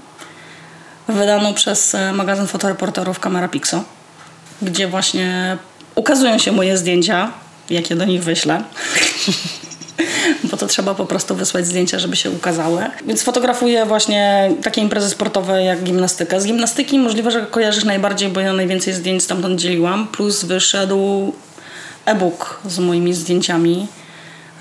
[1.08, 3.84] wydaną przez e, magazyn fotoreporterów Camera Pixo,
[4.62, 5.58] gdzie właśnie
[5.94, 7.32] ukazują się moje zdjęcia,
[7.70, 8.62] jakie do nich wyślę.
[10.44, 12.84] Bo to trzeba po prostu wysłać zdjęcia, żeby się ukazały.
[13.06, 16.40] Więc fotografuję właśnie takie imprezy sportowe jak gimnastyka.
[16.40, 20.08] Z gimnastyki możliwe, że kojarzysz najbardziej, bo ja najwięcej zdjęć stamtąd dzieliłam.
[20.08, 21.32] Plus wyszedł
[22.04, 23.86] e-book z moimi zdjęciami.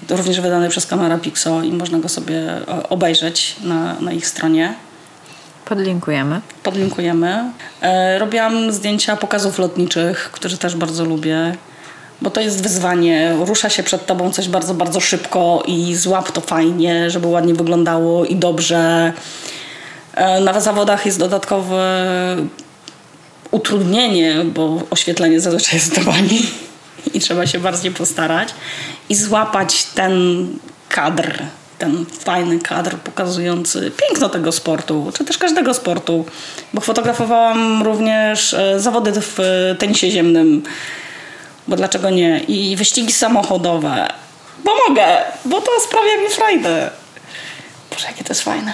[0.10, 2.41] Również wydany przez Camera Pixo i można go sobie
[2.89, 4.73] obejrzeć na, na ich stronie.
[5.65, 6.41] Podlinkujemy.
[6.63, 7.52] Podlinkujemy.
[7.82, 11.56] E, robiłam zdjęcia pokazów lotniczych, które też bardzo lubię,
[12.21, 13.36] bo to jest wyzwanie.
[13.45, 18.25] Rusza się przed tobą coś bardzo, bardzo szybko i złap to fajnie, żeby ładnie wyglądało
[18.25, 19.13] i dobrze.
[20.15, 22.05] E, na zawodach jest dodatkowe
[23.51, 26.41] utrudnienie, bo oświetlenie zazwyczaj jest do bani
[27.13, 28.49] i trzeba się bardziej postarać
[29.10, 30.47] i złapać ten
[30.89, 31.43] kadr,
[31.77, 36.25] ten fajny kadr pokazujący piękno tego sportu, czy też każdego sportu,
[36.73, 40.63] bo fotografowałam również e, zawody w e, tenisie ziemnym,
[41.69, 44.08] bo dlaczego nie, i wyścigi samochodowe,
[44.63, 45.08] bo mogę,
[45.45, 46.89] bo to sprawia mi frajdę.
[47.91, 48.73] Boże, jakie to jest fajne.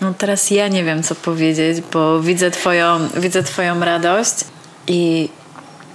[0.00, 4.34] No teraz ja nie wiem, co powiedzieć, bo widzę twoją, widzę twoją radość
[4.86, 5.28] i,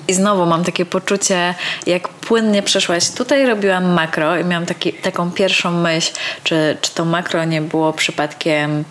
[0.07, 3.09] i znowu mam takie poczucie, jak płynnie przeszłaś.
[3.09, 6.11] Tutaj robiłam makro i miałam taki, taką pierwszą myśl,
[6.43, 8.83] czy, czy to makro nie było przypadkiem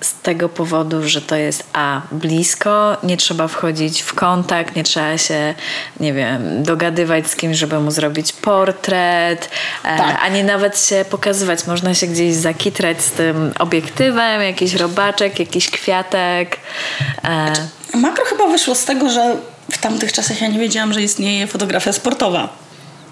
[0.00, 5.18] z tego powodu, że to jest a blisko, nie trzeba wchodzić w kontakt, nie trzeba
[5.18, 5.54] się,
[6.00, 9.50] nie wiem, dogadywać z kimś, żeby mu zrobić portret,
[9.84, 10.18] e, Tak.
[10.22, 11.66] ani nawet się pokazywać.
[11.66, 16.56] Można się gdzieś zakitrać z tym obiektywem, jakiś robaczek, jakiś kwiatek.
[17.24, 17.52] E,
[17.94, 19.36] Makro chyba wyszło z tego, że
[19.70, 22.48] w tamtych czasach ja nie wiedziałam, że istnieje fotografia sportowa.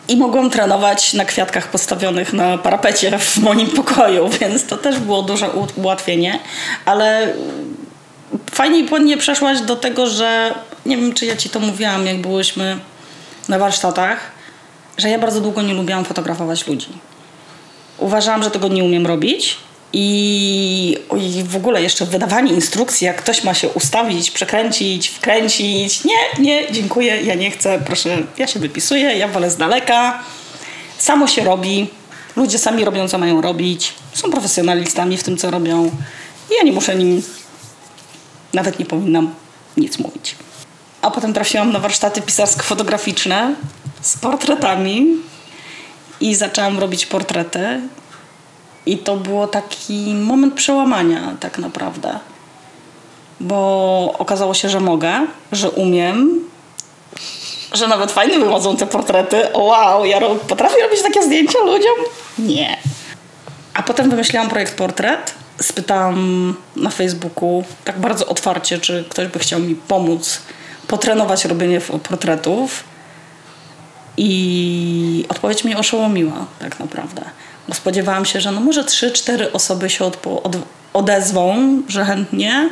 [0.08, 5.22] I mogłam trenować na kwiatkach postawionych na parapecie w moim pokoju, więc to też było
[5.22, 6.38] duże ułatwienie.
[6.84, 7.34] Ale
[8.50, 10.54] fajnie i płynnie przeszłaś do tego, że
[10.86, 12.78] nie wiem, czy ja ci to mówiłam, jak byłyśmy
[13.48, 14.20] na warsztatach,
[14.98, 16.88] że ja bardzo długo nie lubiłam fotografować ludzi.
[17.98, 19.56] Uważałam, że tego nie umiem robić.
[19.92, 26.04] I, I w ogóle jeszcze wydawanie instrukcji, jak ktoś ma się ustawić, przekręcić, wkręcić.
[26.04, 30.22] Nie, nie, dziękuję, ja nie chcę, proszę, ja się wypisuję, ja wolę z daleka.
[30.98, 31.86] Samo się robi.
[32.36, 33.92] Ludzie sami robią, co mają robić.
[34.12, 35.86] Są profesjonalistami w tym, co robią.
[36.50, 37.22] I ja nie muszę nim,
[38.54, 39.34] nawet nie powinnam
[39.76, 40.34] nic mówić.
[41.02, 43.54] A potem trafiłam na warsztaty pisarsko-fotograficzne
[44.00, 45.06] z portretami
[46.20, 47.80] i zaczęłam robić portrety.
[48.88, 52.18] I to było taki moment przełamania, tak naprawdę.
[53.40, 56.40] Bo okazało się, że mogę, że umiem,
[57.72, 59.42] że nawet fajnie wychodzą te portrety.
[59.54, 61.94] Wow, ja potrafię robić takie zdjęcia ludziom?
[62.38, 62.76] Nie.
[63.74, 65.34] A potem wymyśliłam projekt portret.
[65.60, 70.40] Spytałam na Facebooku tak bardzo otwarcie, czy ktoś by chciał mi pomóc
[70.86, 72.84] potrenować robienie portretów.
[74.16, 77.22] I odpowiedź mnie oszołomiła, tak naprawdę.
[77.68, 80.56] Bo spodziewałam się, że no może 3-4 osoby się odpo- od-
[80.92, 81.56] odezwą,
[81.88, 82.70] że chętnie,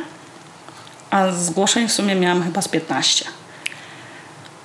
[1.09, 3.25] a zgłoszeń w sumie miałam chyba z 15.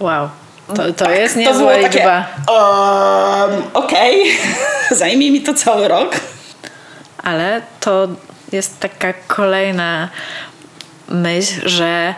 [0.01, 0.29] wow,
[0.69, 2.27] to, to Tak, jest niezła liczba.
[2.49, 4.23] Um, Okej,
[4.91, 6.17] zajmie mi to cały rok.
[7.23, 8.09] Ale to
[8.53, 10.09] jest taka kolejna
[11.09, 12.15] myśl, że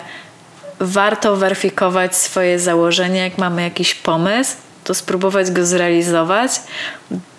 [0.81, 6.51] warto weryfikować swoje założenie, jak mamy jakiś pomysł, to spróbować go zrealizować,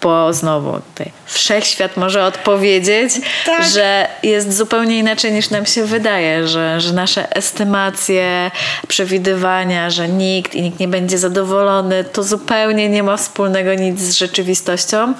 [0.02, 3.14] bo znowu tutaj wszechświat może odpowiedzieć,
[3.46, 3.66] Tak.
[3.66, 8.52] że jest zupełnie inaczej niż nam się wydaje, że, że nasze estymacje,
[8.88, 14.18] przewidywania, że nikt i nikt nie będzie zadowolony, to zupełnie nie ma wspólnego nic z
[14.18, 15.14] rzeczywistością.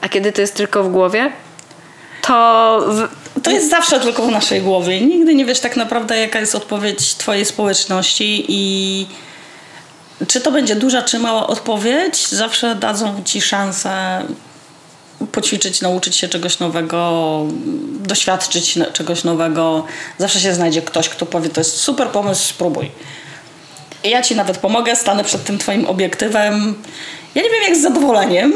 [0.00, 1.32] A kiedy to jest tylko w głowie,
[2.22, 3.08] to w,
[3.42, 5.00] To jest zawsze tylko w naszej głowie.
[5.00, 9.06] Nigdy nie wiesz tak naprawdę, jaka jest odpowiedź twojej społeczności i
[10.28, 14.22] czy to będzie duża, czy mała odpowiedź, zawsze dadzą ci szansę
[15.32, 17.46] poćwiczyć, nauczyć się czegoś nowego,
[18.00, 19.84] doświadczyć czegoś nowego.
[20.18, 22.90] Zawsze się znajdzie ktoś, kto powie, to jest super pomysł, spróbuj.
[24.04, 26.74] I ja ci nawet pomogę, stanę przed tym twoim obiektywem.
[27.34, 28.52] Ja nie wiem, jak z zadowoleniem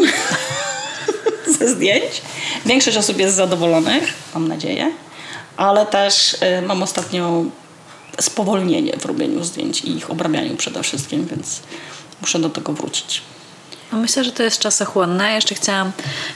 [1.58, 2.22] ze zdjęć.
[2.66, 4.92] Większość osób jest zadowolonych, mam nadzieję,
[5.56, 7.44] ale też y, mam ostatnio
[8.20, 11.62] spowolnienie w robieniu zdjęć i ich obrabianiu przede wszystkim, więc
[12.20, 13.22] muszę do tego wrócić.
[13.92, 15.32] No myślę, że to jest czasochłonne.
[15.32, 15.92] Jeszcze chciałam,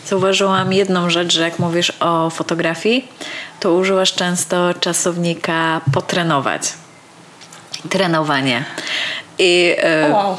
[0.06, 3.08] zauważyłam jedną rzecz, że jak mówisz o fotografii,
[3.60, 6.62] to używasz często czasownika potrenować.
[7.88, 8.64] Trenowanie.
[9.38, 10.36] I e, Wow,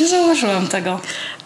[0.00, 1.00] nie zauważyłam tego.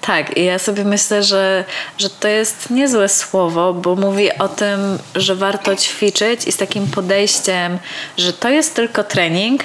[0.08, 1.64] Tak, i ja sobie myślę, że,
[1.98, 6.86] że to jest niezłe słowo, bo mówi o tym, że warto ćwiczyć i z takim
[6.86, 7.78] podejściem,
[8.16, 9.62] że to jest tylko trening,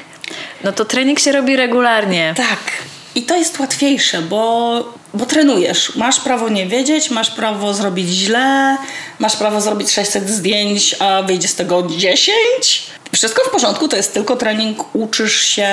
[0.64, 2.34] no to trening się robi regularnie.
[2.38, 2.60] Tak.
[3.16, 5.96] I to jest łatwiejsze, bo, bo trenujesz.
[5.96, 8.78] Masz prawo nie wiedzieć, masz prawo zrobić źle,
[9.20, 12.34] masz prawo zrobić 600 zdjęć, a wyjdzie z tego 10.
[13.14, 14.96] Wszystko w porządku, to jest tylko trening.
[14.96, 15.70] Uczysz się,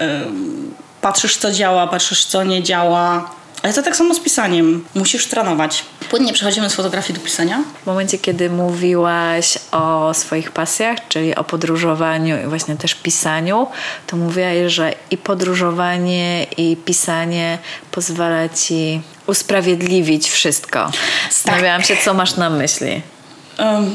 [0.00, 3.41] ym, patrzysz co działa, patrzysz co nie działa.
[3.62, 4.84] Ale to tak samo z pisaniem.
[4.94, 5.84] Musisz trenować.
[6.10, 7.64] Płynnie przechodzimy z fotografii do pisania.
[7.82, 13.66] W momencie, kiedy mówiłaś o swoich pasjach, czyli o podróżowaniu i właśnie też pisaniu,
[14.06, 17.58] to mówiłaś, że i podróżowanie, i pisanie
[17.90, 20.90] pozwala ci usprawiedliwić wszystko.
[21.30, 23.02] Zastanawiałam się, co masz na myśli.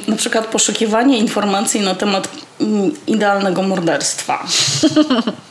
[0.08, 2.30] Na przykład poszukiwanie informacji na temat
[2.62, 4.46] mm, idealnego morderstwa.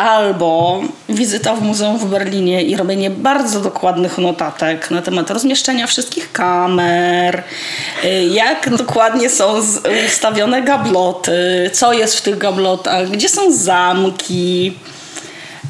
[0.00, 6.32] Albo wizyta w muzeum w Berlinie i robienie bardzo dokładnych notatek na temat rozmieszczenia wszystkich
[6.32, 7.42] kamer,
[8.04, 9.60] y, jak dokładnie są
[10.06, 14.72] ustawione gabloty, co jest w tych gablotach, gdzie są zamki.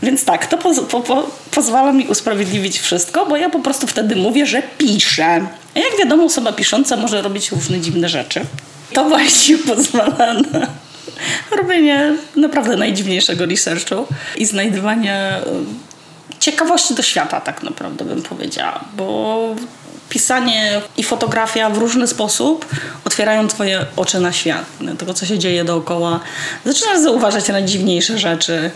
[0.03, 4.17] Więc tak, to poz, po, po, pozwala mi usprawiedliwić wszystko, bo ja po prostu wtedy
[4.17, 5.47] mówię, że piszę.
[5.75, 8.41] A jak wiadomo, osoba pisząca może robić różne dziwne rzeczy.
[8.93, 10.90] To właśnie pozwala na
[11.57, 15.37] robienie naprawdę najdziwniejszego researchu i znajdywanie
[16.35, 18.85] y, ciekawości do świata, tak naprawdę bym powiedziała.
[18.97, 19.57] Bo
[20.09, 22.67] pisanie i fotografia w różny sposób
[23.05, 26.21] otwierają twoje oczy na świat, na tego, co się dzieje dookoła.
[26.65, 28.71] Zaczynasz zauważać najdziwniejsze rzeczy.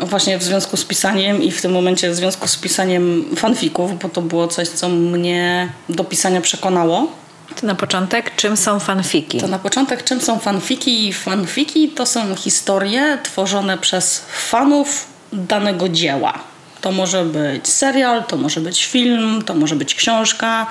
[0.00, 3.98] Yy, właśnie w związku z pisaniem i w tym momencie w związku z pisaniem fanfików,
[3.98, 7.21] bo to było coś, co mnie do pisania przekonało.
[7.60, 9.40] To na początek, czym są fanfiki?
[9.40, 11.12] To na początek, czym są fanfiki?
[11.12, 16.38] Fanfiki to są historie tworzone przez fanów danego dzieła.
[16.80, 20.66] To może być serial, to może być film, to może być książka,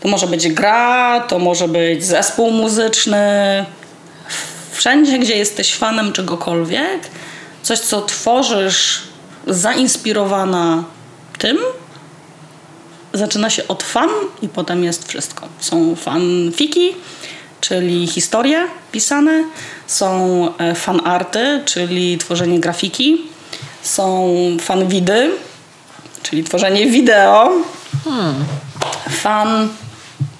[0.00, 3.64] to może być gra, to może być zespół muzyczny.
[4.72, 7.00] Wszędzie, gdzie jesteś fanem czegokolwiek,
[7.62, 9.02] coś, co tworzysz
[9.46, 10.84] zainspirowana
[11.38, 11.58] tym,
[13.14, 14.10] zaczyna się od fan
[14.42, 15.48] i potem jest wszystko.
[15.60, 16.92] Są fanfiki,
[17.60, 19.44] czyli historie pisane,
[19.86, 23.22] są e, fanarty, czyli tworzenie grafiki,
[23.82, 25.30] są fanwidy,
[26.22, 27.52] czyli tworzenie wideo,
[29.10, 29.68] fan,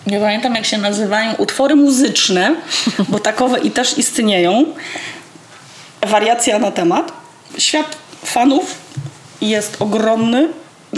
[0.07, 2.57] nie pamiętam jak się nazywają, utwory muzyczne,
[3.09, 4.65] bo takowe i też istnieją.
[6.07, 7.13] Wariacja na temat.
[7.59, 8.75] Świat fanów
[9.41, 10.49] jest ogromny.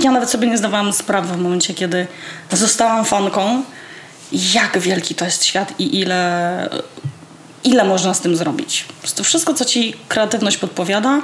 [0.02, 2.06] Ja nawet sobie nie zdawałam sprawy w momencie, kiedy
[2.52, 3.62] zostałam fanką,
[4.32, 6.70] jak wielki to jest świat i ile,
[7.64, 8.84] ile można z tym zrobić.
[9.00, 11.20] Prostu wszystko, co ci kreatywność podpowiada,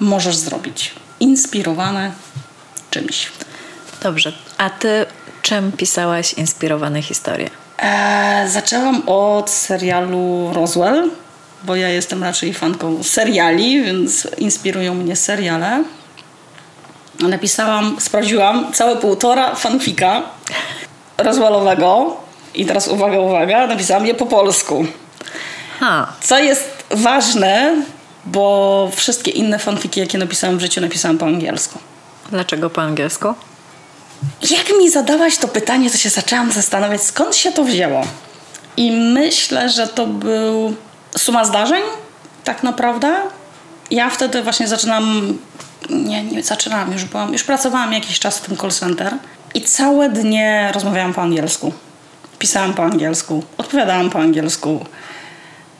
[0.00, 0.94] możesz zrobić.
[1.20, 2.12] Inspirowane
[2.90, 3.26] czymś.
[4.02, 5.06] Dobrze, a ty
[5.42, 7.50] czym pisałaś inspirowane historie?
[7.78, 11.10] Eee, zaczęłam od serialu Roswell,
[11.64, 15.84] bo ja jestem raczej fanką seriali, więc inspirują mnie seriale.
[17.28, 20.22] Napisałam, sprawdziłam całe półtora fanfika
[21.18, 22.16] Roswellowego
[22.54, 24.86] i teraz uwaga, uwaga, napisałam je po polsku.
[25.80, 27.82] Ha, Co jest ważne,
[28.24, 31.78] bo wszystkie inne fanfiki, jakie napisałam w życiu, napisałam po angielsku.
[32.30, 33.34] dlaczego po angielsku?
[34.50, 38.02] Jak mi zadałaś to pytanie, to się zaczęłam zastanawiać, skąd się to wzięło.
[38.76, 40.74] I myślę, że to był
[41.18, 41.82] suma zdarzeń,
[42.44, 43.16] tak naprawdę.
[43.90, 45.38] Ja wtedy właśnie zaczynam,
[45.90, 49.14] nie, nie zaczynałam, już byłam, już pracowałam jakiś czas w tym call center
[49.54, 51.72] i całe dnie rozmawiałam po angielsku.
[52.38, 54.86] Pisałam po angielsku, odpowiadałam po angielsku.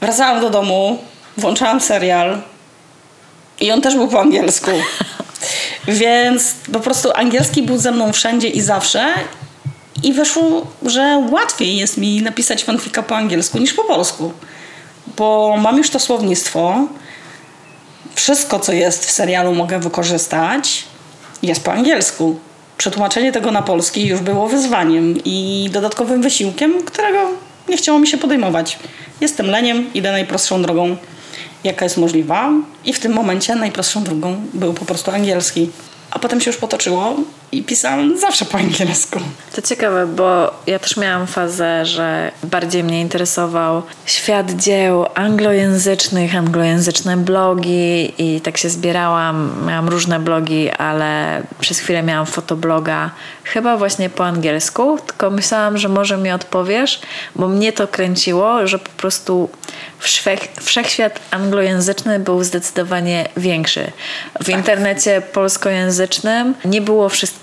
[0.00, 0.98] Wracałam do domu,
[1.36, 2.42] włączałam serial
[3.60, 4.70] i on też był po angielsku.
[5.88, 9.06] Więc po prostu angielski był ze mną wszędzie i zawsze.
[10.02, 14.32] I wyszło, że łatwiej jest mi napisać fanfika po angielsku niż po polsku.
[15.16, 16.86] Bo mam już to słownictwo.
[18.14, 20.84] Wszystko, co jest w serialu, mogę wykorzystać.
[21.42, 22.38] Jest po angielsku.
[22.78, 27.18] Przetłumaczenie tego na polski już było wyzwaniem i dodatkowym wysiłkiem, którego
[27.68, 28.78] nie chciało mi się podejmować.
[29.20, 30.96] Jestem leniem, idę najprostszą drogą,
[31.64, 32.50] jaka jest możliwa.
[32.84, 35.70] I w tym momencie najprostszą drogą był po prostu angielski.
[36.10, 37.16] a potem się już potoczyło
[37.52, 39.20] i pisałam zawsze po angielsku.
[39.54, 47.16] To ciekawe, bo ja też miałam fazę, że bardziej mnie interesował świat dzieł anglojęzycznych, anglojęzyczne
[47.16, 49.64] blogi i tak się zbierałam.
[49.66, 53.10] Miałam różne blogi, ale przez chwilę miałam fotobloga
[53.44, 57.00] chyba właśnie po angielsku, tylko myślałam, że może mi odpowiesz,
[57.36, 59.48] bo mnie to kręciło, że po prostu
[59.98, 63.92] wszech, wszechświat anglojęzyczny był zdecydowanie większy.
[64.44, 67.39] W internecie polskojęzycznym nie było wszystkiego,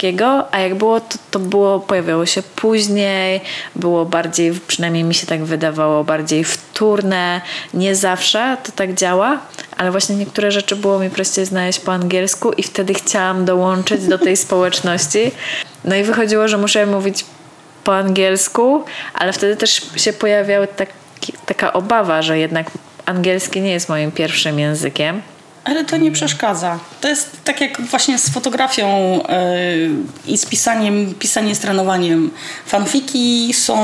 [0.52, 3.42] a jak było, to, to było, pojawiało się później,
[3.76, 7.42] było bardziej, przynajmniej mi się tak wydawało, bardziej wtórne.
[7.74, 9.40] Nie zawsze to tak działa,
[9.78, 14.18] ale właśnie niektóre rzeczy było mi prościej znaleźć po angielsku i wtedy chciałam dołączyć do
[14.18, 15.32] tej społeczności.
[15.86, 17.26] No i wychodziło, że muszę mówić
[17.84, 18.84] po angielsku,
[19.14, 22.72] ale wtedy też się pojawiała taki, taka obawa, że jednak
[23.06, 25.22] angielski nie jest moim pierwszym językiem.
[25.68, 26.80] Ale to nie przeszkadza.
[27.02, 29.18] To jest tak jak właśnie z fotografią
[30.26, 31.16] yy, i z pisaniem.
[31.16, 32.32] Pisanie z trenowaniem.
[32.66, 33.78] Fanfiki są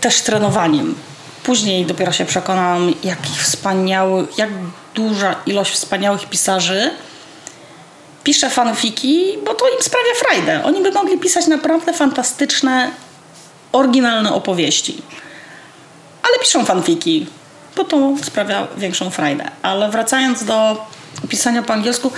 [0.00, 0.94] też trenowaniem.
[1.42, 4.50] Później dopiero się przekonałam, jakich wspaniałych, jak
[4.94, 6.90] duża ilość wspaniałych pisarzy
[8.26, 10.64] pisze fanfiki, bo to im sprawia frajdę.
[10.64, 12.90] Oni by mogli pisać naprawdę fantastyczne,
[13.72, 15.02] oryginalne opowieści.
[16.22, 17.26] Ale piszą fanfiki,
[17.76, 19.44] bo to sprawia większą frajdę.
[19.62, 20.86] Ale wracając do
[21.28, 22.12] pisania po angielsku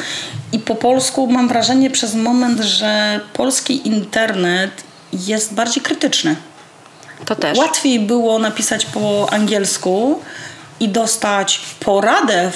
[0.52, 4.70] i po polsku, mam wrażenie przez moment, że polski internet
[5.12, 6.36] jest bardziej krytyczny.
[7.24, 7.58] To też.
[7.58, 10.20] Łatwiej było napisać po angielsku
[10.80, 12.50] i dostać poradę,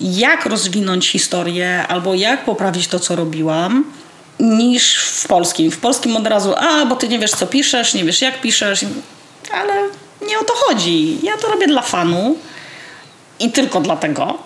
[0.00, 3.84] jak rozwinąć historię albo jak poprawić to, co robiłam,
[4.40, 5.70] niż w polskim.
[5.70, 8.84] W polskim od razu, a bo ty nie wiesz, co piszesz, nie wiesz, jak piszesz,
[9.52, 9.72] ale
[10.28, 11.18] nie o to chodzi.
[11.22, 12.36] Ja to robię dla fanu
[13.40, 14.38] i tylko dlatego.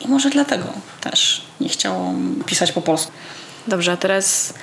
[0.00, 0.64] I może dlatego
[1.00, 3.12] też nie chciałam pisać po polsku.
[3.66, 4.54] Dobrze, a teraz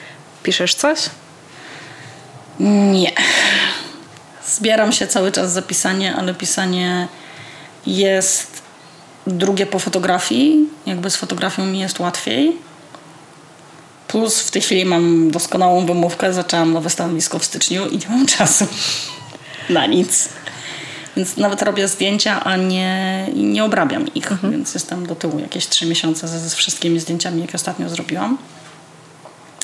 [0.44, 1.00] piszesz coś?
[2.60, 3.12] Nie.
[4.48, 7.08] Zbieram się cały czas za pisanie, ale pisanie
[7.88, 8.62] jest
[9.28, 10.70] drugie po fotografii.
[10.86, 12.58] Jakby z fotografią mi jest łatwiej.
[14.08, 16.34] Plus w tej chwili mam doskonałą wymówkę.
[16.34, 18.68] Zaczęłam nowe stanowisko w styczniu i nie mam czasu
[19.70, 20.30] na nic.
[21.16, 24.32] Więc nawet robię zdjęcia, a nie, nie obrabiam ich.
[24.32, 24.54] Mhm.
[24.54, 28.38] Więc jestem do tyłu jakieś trzy miesiące ze, ze wszystkimi zdjęciami, jakie ostatnio zrobiłam.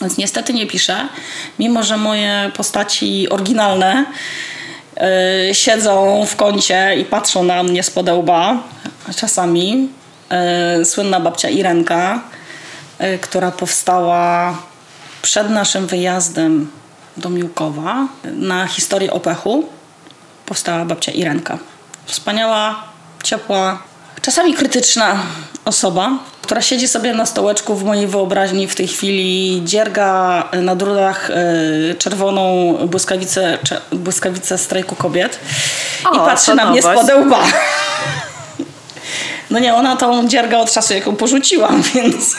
[0.01, 1.07] Więc niestety nie piszę,
[1.59, 4.05] mimo że moje postaci oryginalne
[5.47, 8.63] yy, siedzą w kącie i patrzą na mnie z podełba
[9.15, 9.89] czasami.
[10.77, 12.21] Yy, słynna babcia Irenka,
[12.99, 14.57] yy, która powstała
[15.21, 16.71] przed naszym wyjazdem
[17.17, 19.69] do Miłkowa na historię Opechu.
[20.51, 21.57] Powstała babcia Irenka.
[22.05, 22.83] Wspaniała,
[23.23, 23.81] ciepła,
[24.21, 25.15] czasami krytyczna
[25.65, 31.29] osoba, która siedzi sobie na stołeczku w mojej wyobraźni w tej chwili, dzierga na drutach
[31.29, 33.57] y, czerwoną błyskawicę,
[33.91, 35.39] błyskawicę strajku kobiet
[36.05, 37.43] o, i patrzy na mnie z podełba.
[39.49, 42.35] No nie, ona tą dziergę od czasu, jak ją porzuciłam, więc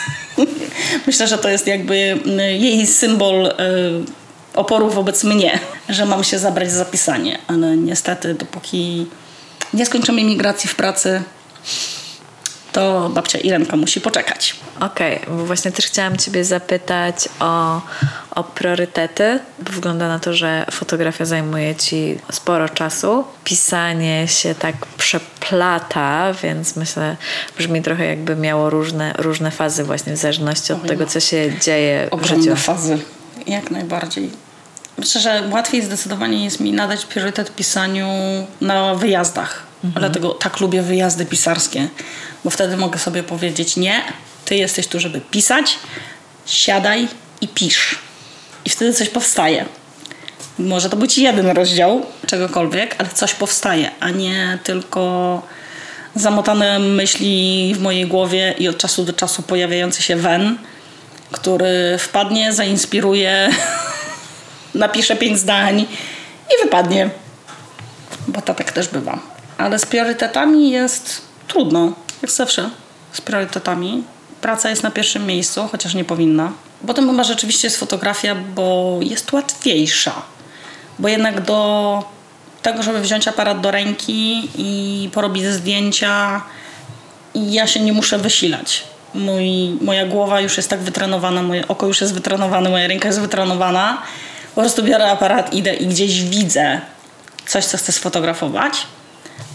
[1.07, 2.19] myślę, że to jest jakby
[2.59, 3.53] jej symbol y,
[4.53, 9.07] oporu wobec mnie, że mam się zabrać za pisanie, ale niestety dopóki
[9.73, 11.23] nie skończymy migracji w pracy,
[12.73, 14.55] to babcia Irenka musi poczekać.
[14.79, 17.81] Okej, okay, bo właśnie też chciałam Ciebie zapytać o,
[18.31, 19.39] o priorytety.
[19.59, 23.23] Wygląda na to, że fotografia zajmuje Ci sporo czasu.
[23.43, 27.17] Pisanie się tak przeplata, więc myślę,
[27.57, 32.09] brzmi trochę jakby miało różne, różne fazy właśnie w zależności od tego, co się dzieje
[32.21, 32.55] w życiu.
[32.55, 32.99] fazy,
[33.47, 34.42] jak najbardziej.
[34.97, 38.07] Myślę, że łatwiej zdecydowanie jest mi nadać priorytet pisaniu
[38.61, 39.63] na wyjazdach.
[39.83, 40.01] Mhm.
[40.01, 41.87] Dlatego tak lubię wyjazdy pisarskie,
[42.43, 44.01] bo wtedy mogę sobie powiedzieć: Nie,
[44.45, 45.79] ty jesteś tu, żeby pisać,
[46.45, 47.07] siadaj
[47.41, 47.99] i pisz.
[48.65, 49.65] I wtedy coś powstaje.
[50.59, 55.41] Może to być jeden rozdział czegokolwiek, ale coś powstaje, a nie tylko
[56.15, 60.57] zamotane myśli w mojej głowie i od czasu do czasu pojawiający się wen,
[61.31, 63.49] który wpadnie, zainspiruje,
[64.75, 65.81] napisze pięć zdań
[66.49, 67.09] i wypadnie.
[68.27, 69.19] Bo to tak też bywa.
[69.57, 72.69] Ale z priorytetami jest trudno, jak zawsze
[73.11, 74.03] z priorytetami.
[74.41, 76.51] Praca jest na pierwszym miejscu, chociaż nie powinna.
[76.87, 80.21] Potem chyba rzeczywiście jest fotografia, bo jest łatwiejsza.
[80.99, 82.03] Bo jednak do
[82.61, 86.41] tego, żeby wziąć aparat do ręki i porobić zdjęcia,
[87.35, 88.83] ja się nie muszę wysilać.
[89.13, 93.19] Mój, moja głowa już jest tak wytrenowana, moje oko już jest wytrenowane, moja ręka jest
[93.19, 94.01] wytrenowana.
[94.55, 96.81] Po prostu biorę aparat, idę i gdzieś widzę
[97.47, 98.85] coś, co chcę sfotografować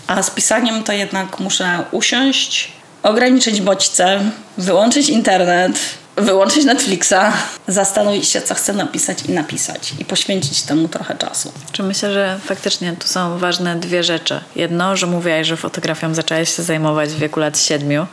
[0.09, 2.73] a z pisaniem to jednak muszę usiąść,
[3.03, 4.21] ograniczyć bodźce,
[4.59, 5.79] wyłączyć internet,
[6.17, 7.33] wyłączyć Netflixa,
[7.69, 9.93] zastanowić się, co chcę napisać i napisać.
[9.99, 11.53] I poświęcić temu trochę czasu.
[11.73, 14.41] Czy myślę, że faktycznie tu są ważne dwie rzeczy.
[14.57, 18.07] Jedno, że mówiłaś, że fotografią zaczęłaś się zajmować w wieku lat siedmiu,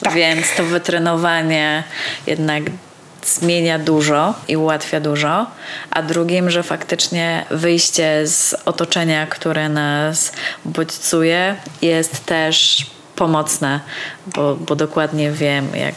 [0.00, 0.14] Tak.
[0.14, 1.84] więc to wytrenowanie
[2.26, 2.62] jednak
[3.28, 5.46] zmienia dużo i ułatwia dużo,
[5.90, 10.32] a drugim, że faktycznie wyjście z otoczenia, które nas
[10.64, 13.80] bodźcuje, jest też pomocne,
[14.26, 15.94] bo, bo dokładnie wiem, jak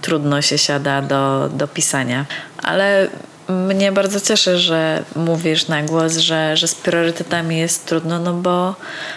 [0.00, 2.26] trudno się siada do, do pisania.
[2.62, 3.08] Ale
[3.48, 8.74] mnie bardzo cieszy, że mówisz na głos, że, że z priorytetami jest trudno, no bo,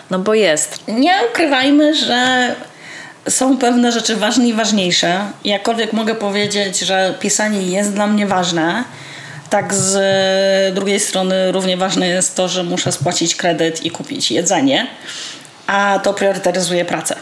[0.10, 0.88] no bo jest.
[0.88, 2.56] Nie ukrywajmy, że
[3.30, 5.20] są pewne rzeczy ważne i ważniejsze.
[5.44, 8.84] Jakkolwiek mogę powiedzieć, że pisanie jest dla mnie ważne,
[9.50, 14.88] tak z drugiej strony równie ważne jest to, że muszę spłacić kredyt i kupić jedzenie,
[15.68, 17.16] a to priorytetyzuje pracę.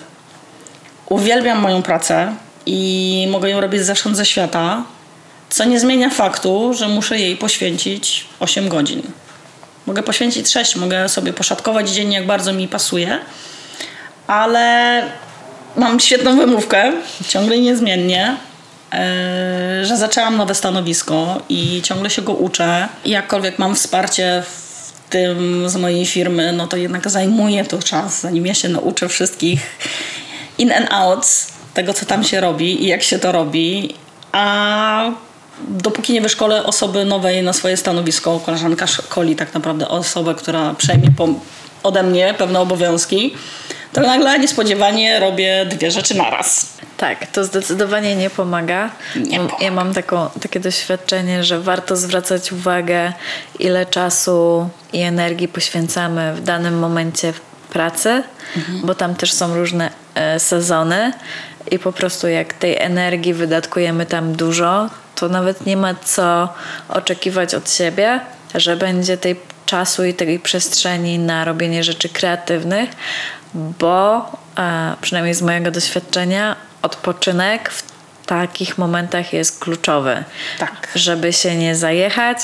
[1.10, 2.36] Uwielbiam moją pracę
[2.66, 4.84] i mogę ją robić zewsząd ze świata,
[5.50, 9.02] co nie zmienia faktu, że muszę jej poświęcić 8 godzin.
[9.86, 13.20] Mogę poświęcić 6, mogę sobie poszatkować dzień jak bardzo mi pasuje,
[14.28, 15.04] ale
[15.78, 16.92] mam świetną wymówkę,
[17.28, 18.38] ciągle niezmiennie,
[18.94, 22.88] e, że zaczęłam nowe stanowisko i ciągle się go uczę.
[23.06, 28.46] Jakkolwiek mam wsparcie w tym z mojej firmy, no to jednak zajmuje to czas, zanim
[28.46, 29.62] ja się nauczę wszystkich
[30.58, 33.96] in and outs tego, co tam się robi i jak się to robi.
[34.32, 35.12] A
[35.68, 41.12] dopóki nie wyszkolę osoby nowej na swoje stanowisko, koleżanka szkoli tak naprawdę osobę, która przejmie
[41.18, 41.28] po,
[41.84, 43.34] ode mnie pewne obowiązki,
[43.94, 46.74] to nagle niespodziewanie robię dwie rzeczy naraz.
[46.98, 48.90] Tak, to zdecydowanie nie pomaga.
[49.16, 49.56] Nie pomaga.
[49.62, 53.14] Ja mam taką, takie doświadczenie, że warto zwracać uwagę,
[53.60, 57.34] ile czasu i energii poświęcamy w danym momencie
[57.70, 58.24] pracy,
[58.84, 61.14] bo tam też są różne e, sezony
[61.72, 66.50] i po prostu jak tej energii wydatkujemy tam dużo, to nawet nie ma co
[66.90, 68.20] oczekiwać od siebie,
[68.56, 69.36] że będzie tej
[69.66, 72.90] czasu i tej przestrzeni na robienie rzeczy kreatywnych,
[73.56, 77.94] bo e, przynajmniej z mojego doświadczenia odpoczynek w
[78.26, 80.24] takich momentach jest kluczowy.
[80.60, 80.88] Tak.
[80.96, 82.38] Żeby się nie zajechać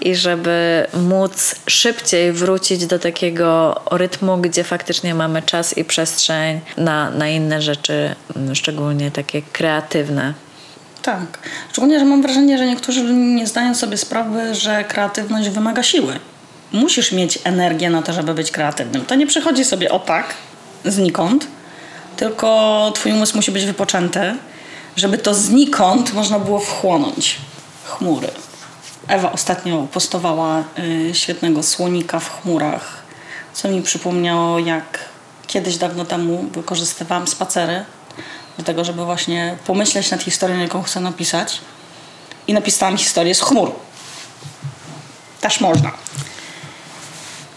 [0.00, 7.10] i żeby móc szybciej wrócić do takiego rytmu, gdzie faktycznie mamy czas i przestrzeń na,
[7.10, 8.14] na inne rzeczy,
[8.54, 10.34] szczególnie takie kreatywne.
[11.02, 11.38] Tak.
[11.72, 16.18] Szczególnie, że mam wrażenie, że niektórzy nie zdają sobie sprawy, że kreatywność wymaga siły.
[16.72, 19.04] Musisz mieć energię na to, żeby być kreatywnym.
[19.04, 20.34] To nie przychodzi sobie o tak,
[20.84, 21.46] znikąd,
[22.16, 24.36] tylko twój umysł musi być wypoczęty,
[24.96, 27.36] żeby to znikąd można było wchłonąć.
[27.84, 28.28] Chmury.
[29.08, 33.02] Ewa ostatnio postowała y, świetnego słonika w chmurach,
[33.52, 34.98] co mi przypomniało, jak
[35.46, 37.84] kiedyś dawno temu wykorzystywałam spacery
[38.58, 41.60] do tego, żeby właśnie pomyśleć nad historią, jaką chcę napisać.
[42.46, 43.72] I napisałam historię z chmur.
[45.40, 45.92] Też można.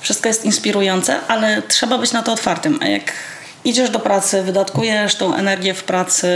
[0.02, 2.80] Wszystko jest inspirujące, ale trzeba być na to otwartym.
[2.82, 3.14] A jak
[3.64, 6.28] idziesz do pracy, wydatkujesz tą energię w pracy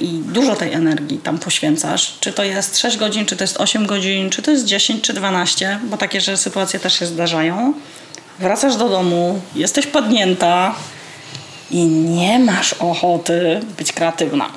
[0.00, 3.86] i dużo tej energii tam poświęcasz, czy to jest 6 godzin, czy to jest 8
[3.86, 7.74] godzin, czy to jest 10, czy 12, bo takie że sytuacje też się zdarzają.
[8.38, 10.74] Wracasz do domu, jesteś padnięta
[11.70, 14.48] i nie masz ochoty być kreatywna.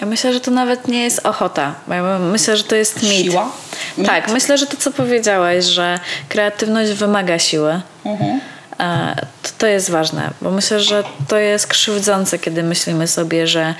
[0.00, 1.74] Ja myślę, że to nawet nie jest ochota.
[1.88, 3.12] ja Myślę, że to jest mit.
[3.12, 3.50] Siła?
[3.98, 4.06] Mit?
[4.06, 7.80] Tak, myślę, że to, co powiedziałaś, że kreatywność wymaga siły.
[8.04, 8.40] Mhm.
[8.80, 13.74] E, To, to jest ważne, bo myślę, że to jest krzywdzące, kiedy myślimy sobie, że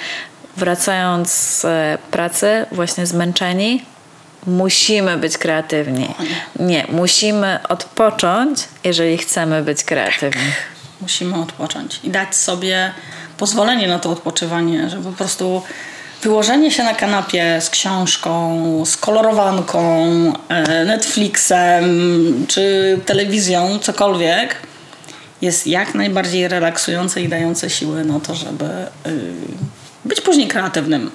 [0.57, 3.83] wracając z e, pracy, właśnie zmęczeni,
[4.47, 6.15] musimy być kreatywni.
[6.59, 10.43] Nie, musimy odpocząć, jeżeli chcemy być kreatywni.
[11.01, 12.93] Musimy odpocząć i dać sobie
[13.37, 15.63] pozwolenie na to odpoczywanie, żeby po prostu
[16.23, 20.07] wyłożenie się na kanapie z książką, z kolorowanką,
[20.49, 21.85] e, Netflixem
[22.49, 24.57] czy telewizją, cokolwiek,
[25.43, 28.65] jest jak najbardziej relaksujące i dające siły na to, żeby
[29.07, 29.35] y,
[30.05, 31.11] być później kreatywnym.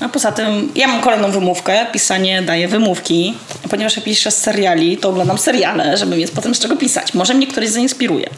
[0.00, 1.86] A poza tym, ja mam kolejną wymówkę.
[1.92, 3.34] Pisanie daje wymówki.
[3.70, 7.14] Ponieważ ja piszę z seriali, to oglądam seriale, żeby mieć potem z czego pisać.
[7.14, 8.30] Może mnie któryś zainspiruje.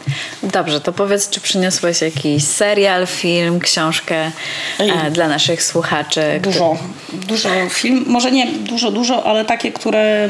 [0.43, 4.31] Dobrze, to powiedz, czy przyniosłeś jakiś serial, film, książkę
[4.79, 6.41] e, dla naszych słuchaczy?
[6.43, 6.79] Dużo,
[7.13, 10.29] dużo film, może nie dużo, dużo, ale takie, które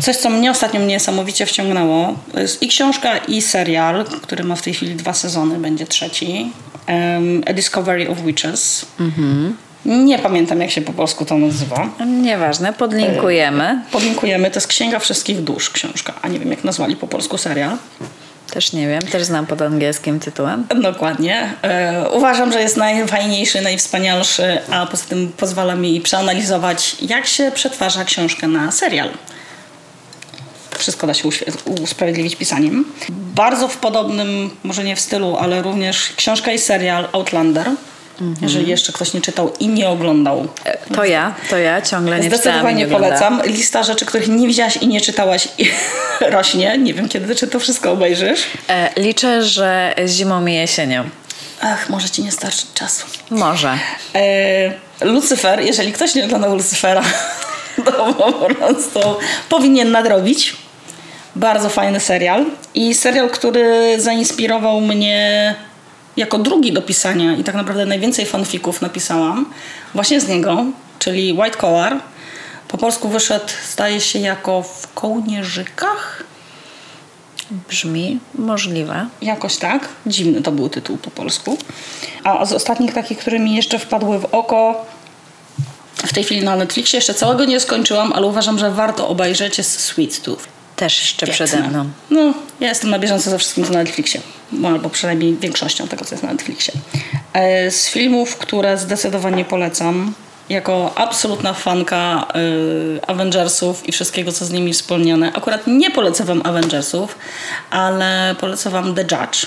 [0.00, 2.14] coś, co mnie ostatnio niesamowicie wciągnęło.
[2.34, 6.52] Jest i książka, i serial, który ma w tej chwili dwa sezony, będzie trzeci.
[6.88, 8.86] Um, A Discovery of Witches.
[9.84, 11.88] Nie pamiętam, jak się po polsku to nazywa.
[12.06, 13.82] Nieważne, podlinkujemy.
[13.92, 14.50] Podlinkujemy.
[14.50, 17.76] To jest Księga Wszystkich Dusz książka, a nie wiem, jak nazwali po polsku serial.
[18.50, 20.66] Też nie wiem, też znam pod angielskim tytułem.
[20.82, 21.52] Dokładnie.
[21.62, 28.04] E, uważam, że jest najfajniejszy, najwspanialszy, a poza tym pozwala mi przeanalizować, jak się przetwarza
[28.04, 29.08] książkę na serial.
[30.78, 31.28] Wszystko da się
[31.82, 32.84] usprawiedliwić pisaniem.
[33.34, 37.70] Bardzo w podobnym, może nie w stylu, ale również książka i serial Outlander.
[38.42, 40.48] Jeżeli jeszcze ktoś nie czytał i nie oglądał.
[40.64, 43.42] E, To ja, to ja ciągle nie czytałam nie polecam.
[43.44, 45.70] Lista rzeczy, których nie widziałaś i nie czytałaś i
[46.20, 46.78] rośnie.
[46.78, 48.40] Nie wiem, kiedy czy to wszystko obejrzysz.
[48.68, 51.04] E, liczę, że zimą i jesienią.
[51.62, 53.06] Ach, może ci nie starczy czasu.
[53.30, 53.78] Może.
[54.14, 57.02] E, Lucyfer, jeżeli ktoś nie oglądał Lucyfera,
[57.84, 57.92] to
[58.32, 59.00] po prostu
[59.48, 60.56] powinien nadrobić.
[61.36, 62.44] Bardzo fajny serial.
[62.74, 65.54] I serial, który zainspirował mnie
[66.16, 69.46] jako drugi do pisania i tak naprawdę najwięcej fanfików napisałam
[69.94, 70.64] właśnie z niego,
[70.98, 72.00] czyli White Collar.
[72.68, 76.24] Po polsku wyszedł, zdaje się, jako w kołnierzykach.
[77.68, 79.06] Brzmi możliwe.
[79.22, 79.88] Jakoś tak.
[80.06, 81.58] Dziwny to był tytuł po polsku.
[82.24, 84.86] A z ostatnich takich, które mi jeszcze wpadły w oko,
[86.06, 89.80] w tej chwili na Netflixie, jeszcze całego nie skończyłam, ale uważam, że warto obejrzeć, jest
[89.80, 90.53] Sweet Tooth.
[90.76, 91.46] Też jeszcze Świetne.
[91.46, 91.88] przede mną.
[92.10, 94.20] No, ja jestem na bieżąco ze wszystkim, co na Netflixie.
[94.52, 96.74] No, Albo przynajmniej większością tego, co jest na Netflixie.
[97.32, 100.14] E, Z filmów, które zdecydowanie polecam,
[100.48, 102.26] jako absolutna fanka
[102.96, 105.32] y, Avengersów i wszystkiego, co z nimi wspomniane.
[105.32, 107.18] Akurat nie polecę wam Avengersów,
[107.70, 109.46] ale polecę wam The Judge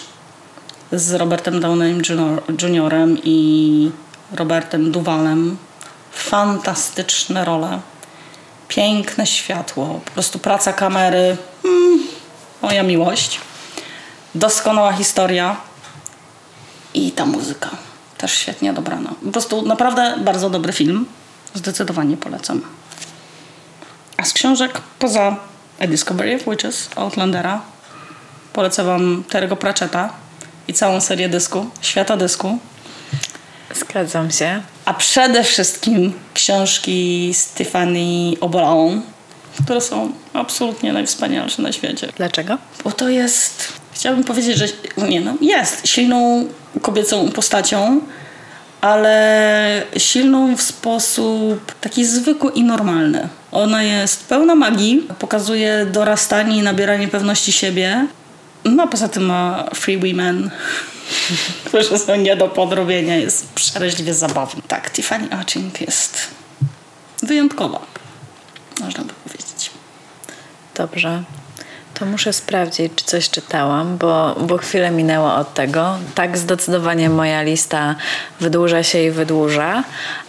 [0.91, 3.91] z Robertem Downeym Junior- Juniorem i
[4.33, 5.57] Robertem Duvalem.
[6.11, 7.79] Fantastyczne role.
[8.67, 11.37] Piękne światło, po prostu praca kamery.
[11.65, 11.99] Mm,
[12.61, 13.39] moja miłość.
[14.35, 15.57] Doskonała historia
[16.93, 17.69] i ta muzyka.
[18.17, 19.09] Też świetnie dobrana.
[19.25, 21.05] Po prostu naprawdę bardzo dobry film.
[21.53, 22.61] Zdecydowanie polecam.
[24.17, 25.35] A z książek poza
[25.79, 27.61] A Discovery of Witches Outlandera
[28.53, 30.09] polecam wam Terego Pratchetta
[30.67, 32.59] i całą serię dysku, Świata Dysku.
[33.75, 34.61] Zgadzam się.
[34.87, 39.01] A przede wszystkim książki Stephanie Obolon,
[39.63, 42.07] które są absolutnie najwspanialsze na świecie.
[42.17, 42.57] Dlaczego?
[42.83, 44.65] Bo to jest, chciałabym powiedzieć, że
[45.09, 46.45] nie no, jest silną
[46.81, 48.01] kobiecą postacią,
[48.81, 53.27] ale silną w sposób taki zwykły i normalny.
[53.51, 58.07] Ona jest pełna magii, pokazuje dorastanie i nabieranie pewności siebie.
[58.67, 60.51] No poza tym ma free women,
[61.65, 63.15] którzy są nie do podrobienia.
[63.15, 64.61] Jest przeraźliwie zabawny.
[64.67, 66.27] Tak, Tiffany Arching jest
[67.23, 67.79] wyjątkowa,
[68.79, 69.71] można by powiedzieć.
[70.75, 71.23] Dobrze.
[71.93, 75.97] To muszę sprawdzić, czy coś czytałam, bo, bo chwilę minęło od tego.
[76.15, 77.95] Tak, zdecydowanie moja lista
[78.39, 79.83] wydłuża się i wydłuża,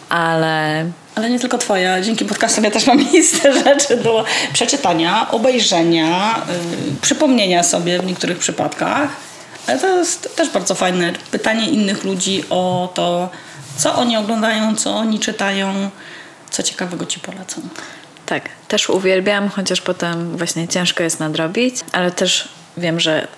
[0.09, 2.01] ale Ale nie tylko twoja.
[2.01, 8.39] Dzięki podcastom ja też mam listę rzeczy do przeczytania, obejrzenia, yy, przypomnienia sobie w niektórych
[8.39, 9.09] przypadkach.
[9.67, 11.13] Ale to jest też bardzo fajne.
[11.31, 13.31] Pytanie innych ludzi o to,
[13.77, 15.91] co oni oglądają, co oni czytają,
[16.51, 17.61] co ciekawego ci polecą.
[18.27, 23.29] tak, też uwielbiam, chociaż potem właśnie ciężko jest nadrobić, ale też wiem, że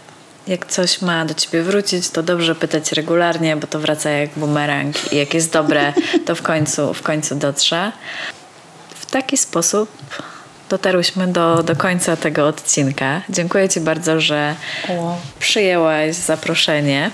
[0.46, 5.12] jak coś ma do ciebie wrócić, to dobrze pytać regularnie, bo to wraca jak bumerang
[5.12, 5.92] i jak jest dobre,
[6.26, 7.92] to w końcu, w końcu dotrze.
[8.94, 9.90] W taki sposób
[10.68, 13.22] dotarłyśmy do, do końca tego odcinka.
[13.28, 14.54] Dziękuję Ci bardzo, że
[15.38, 17.10] przyjęłaś zaproszenie.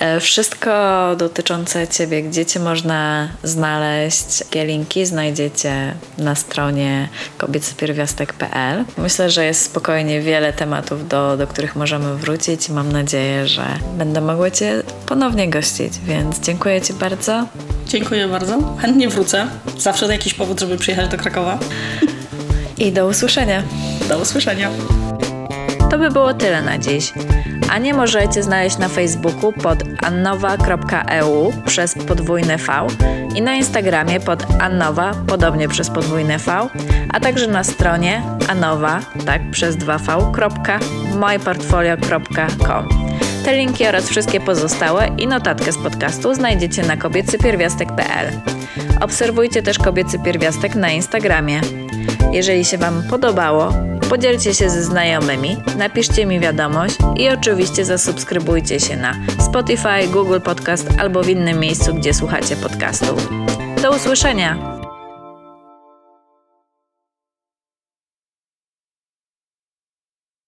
[0.00, 0.70] E, Wszystko
[1.16, 8.84] dotyczące Ciebie, gdzie Cię można znaleźć, jakie linki znajdziecie na stronie kobiecypierwiastek.pl.
[8.98, 13.66] Myślę, że jest spokojnie wiele tematów, do, do których możemy wrócić i mam nadzieję, że
[13.98, 17.46] będę mogła Cię ponownie gościć, więc dziękuję Ci bardzo.
[17.86, 18.76] Dziękuję bardzo.
[18.78, 19.46] Chętnie wrócę.
[19.78, 21.58] Zawsze to jakiś powód, żeby przyjechać do Krakowa.
[22.78, 23.62] I do usłyszenia.
[24.08, 24.70] Do usłyszenia.
[25.90, 27.12] To by było tyle na dziś.
[27.70, 32.86] Anię możecie znaleźć na Facebooku pod annowa.eu przez podwójne V
[33.34, 36.68] i na Instagramie pod annowa, podobnie przez podwójne V,
[37.08, 40.78] a także na stronie anowa, tak przez 2v, kropka,
[41.18, 42.88] mojeportfolio.com.
[43.44, 48.32] Te linki oraz wszystkie pozostałe i notatkę z podcastu znajdziecie na kobiecypierwiastek.pl.
[49.00, 51.60] Obserwujcie też Kobiecy Pierwiastek na Instagramie.
[52.32, 53.72] Jeżeli się Wam podobało,
[54.08, 60.88] podzielcie się ze znajomymi, napiszcie mi wiadomość i oczywiście zasubskrybujcie się na Spotify, Google Podcast
[60.98, 63.28] albo w innym miejscu, gdzie słuchacie podcastów.
[63.82, 64.79] Do usłyszenia!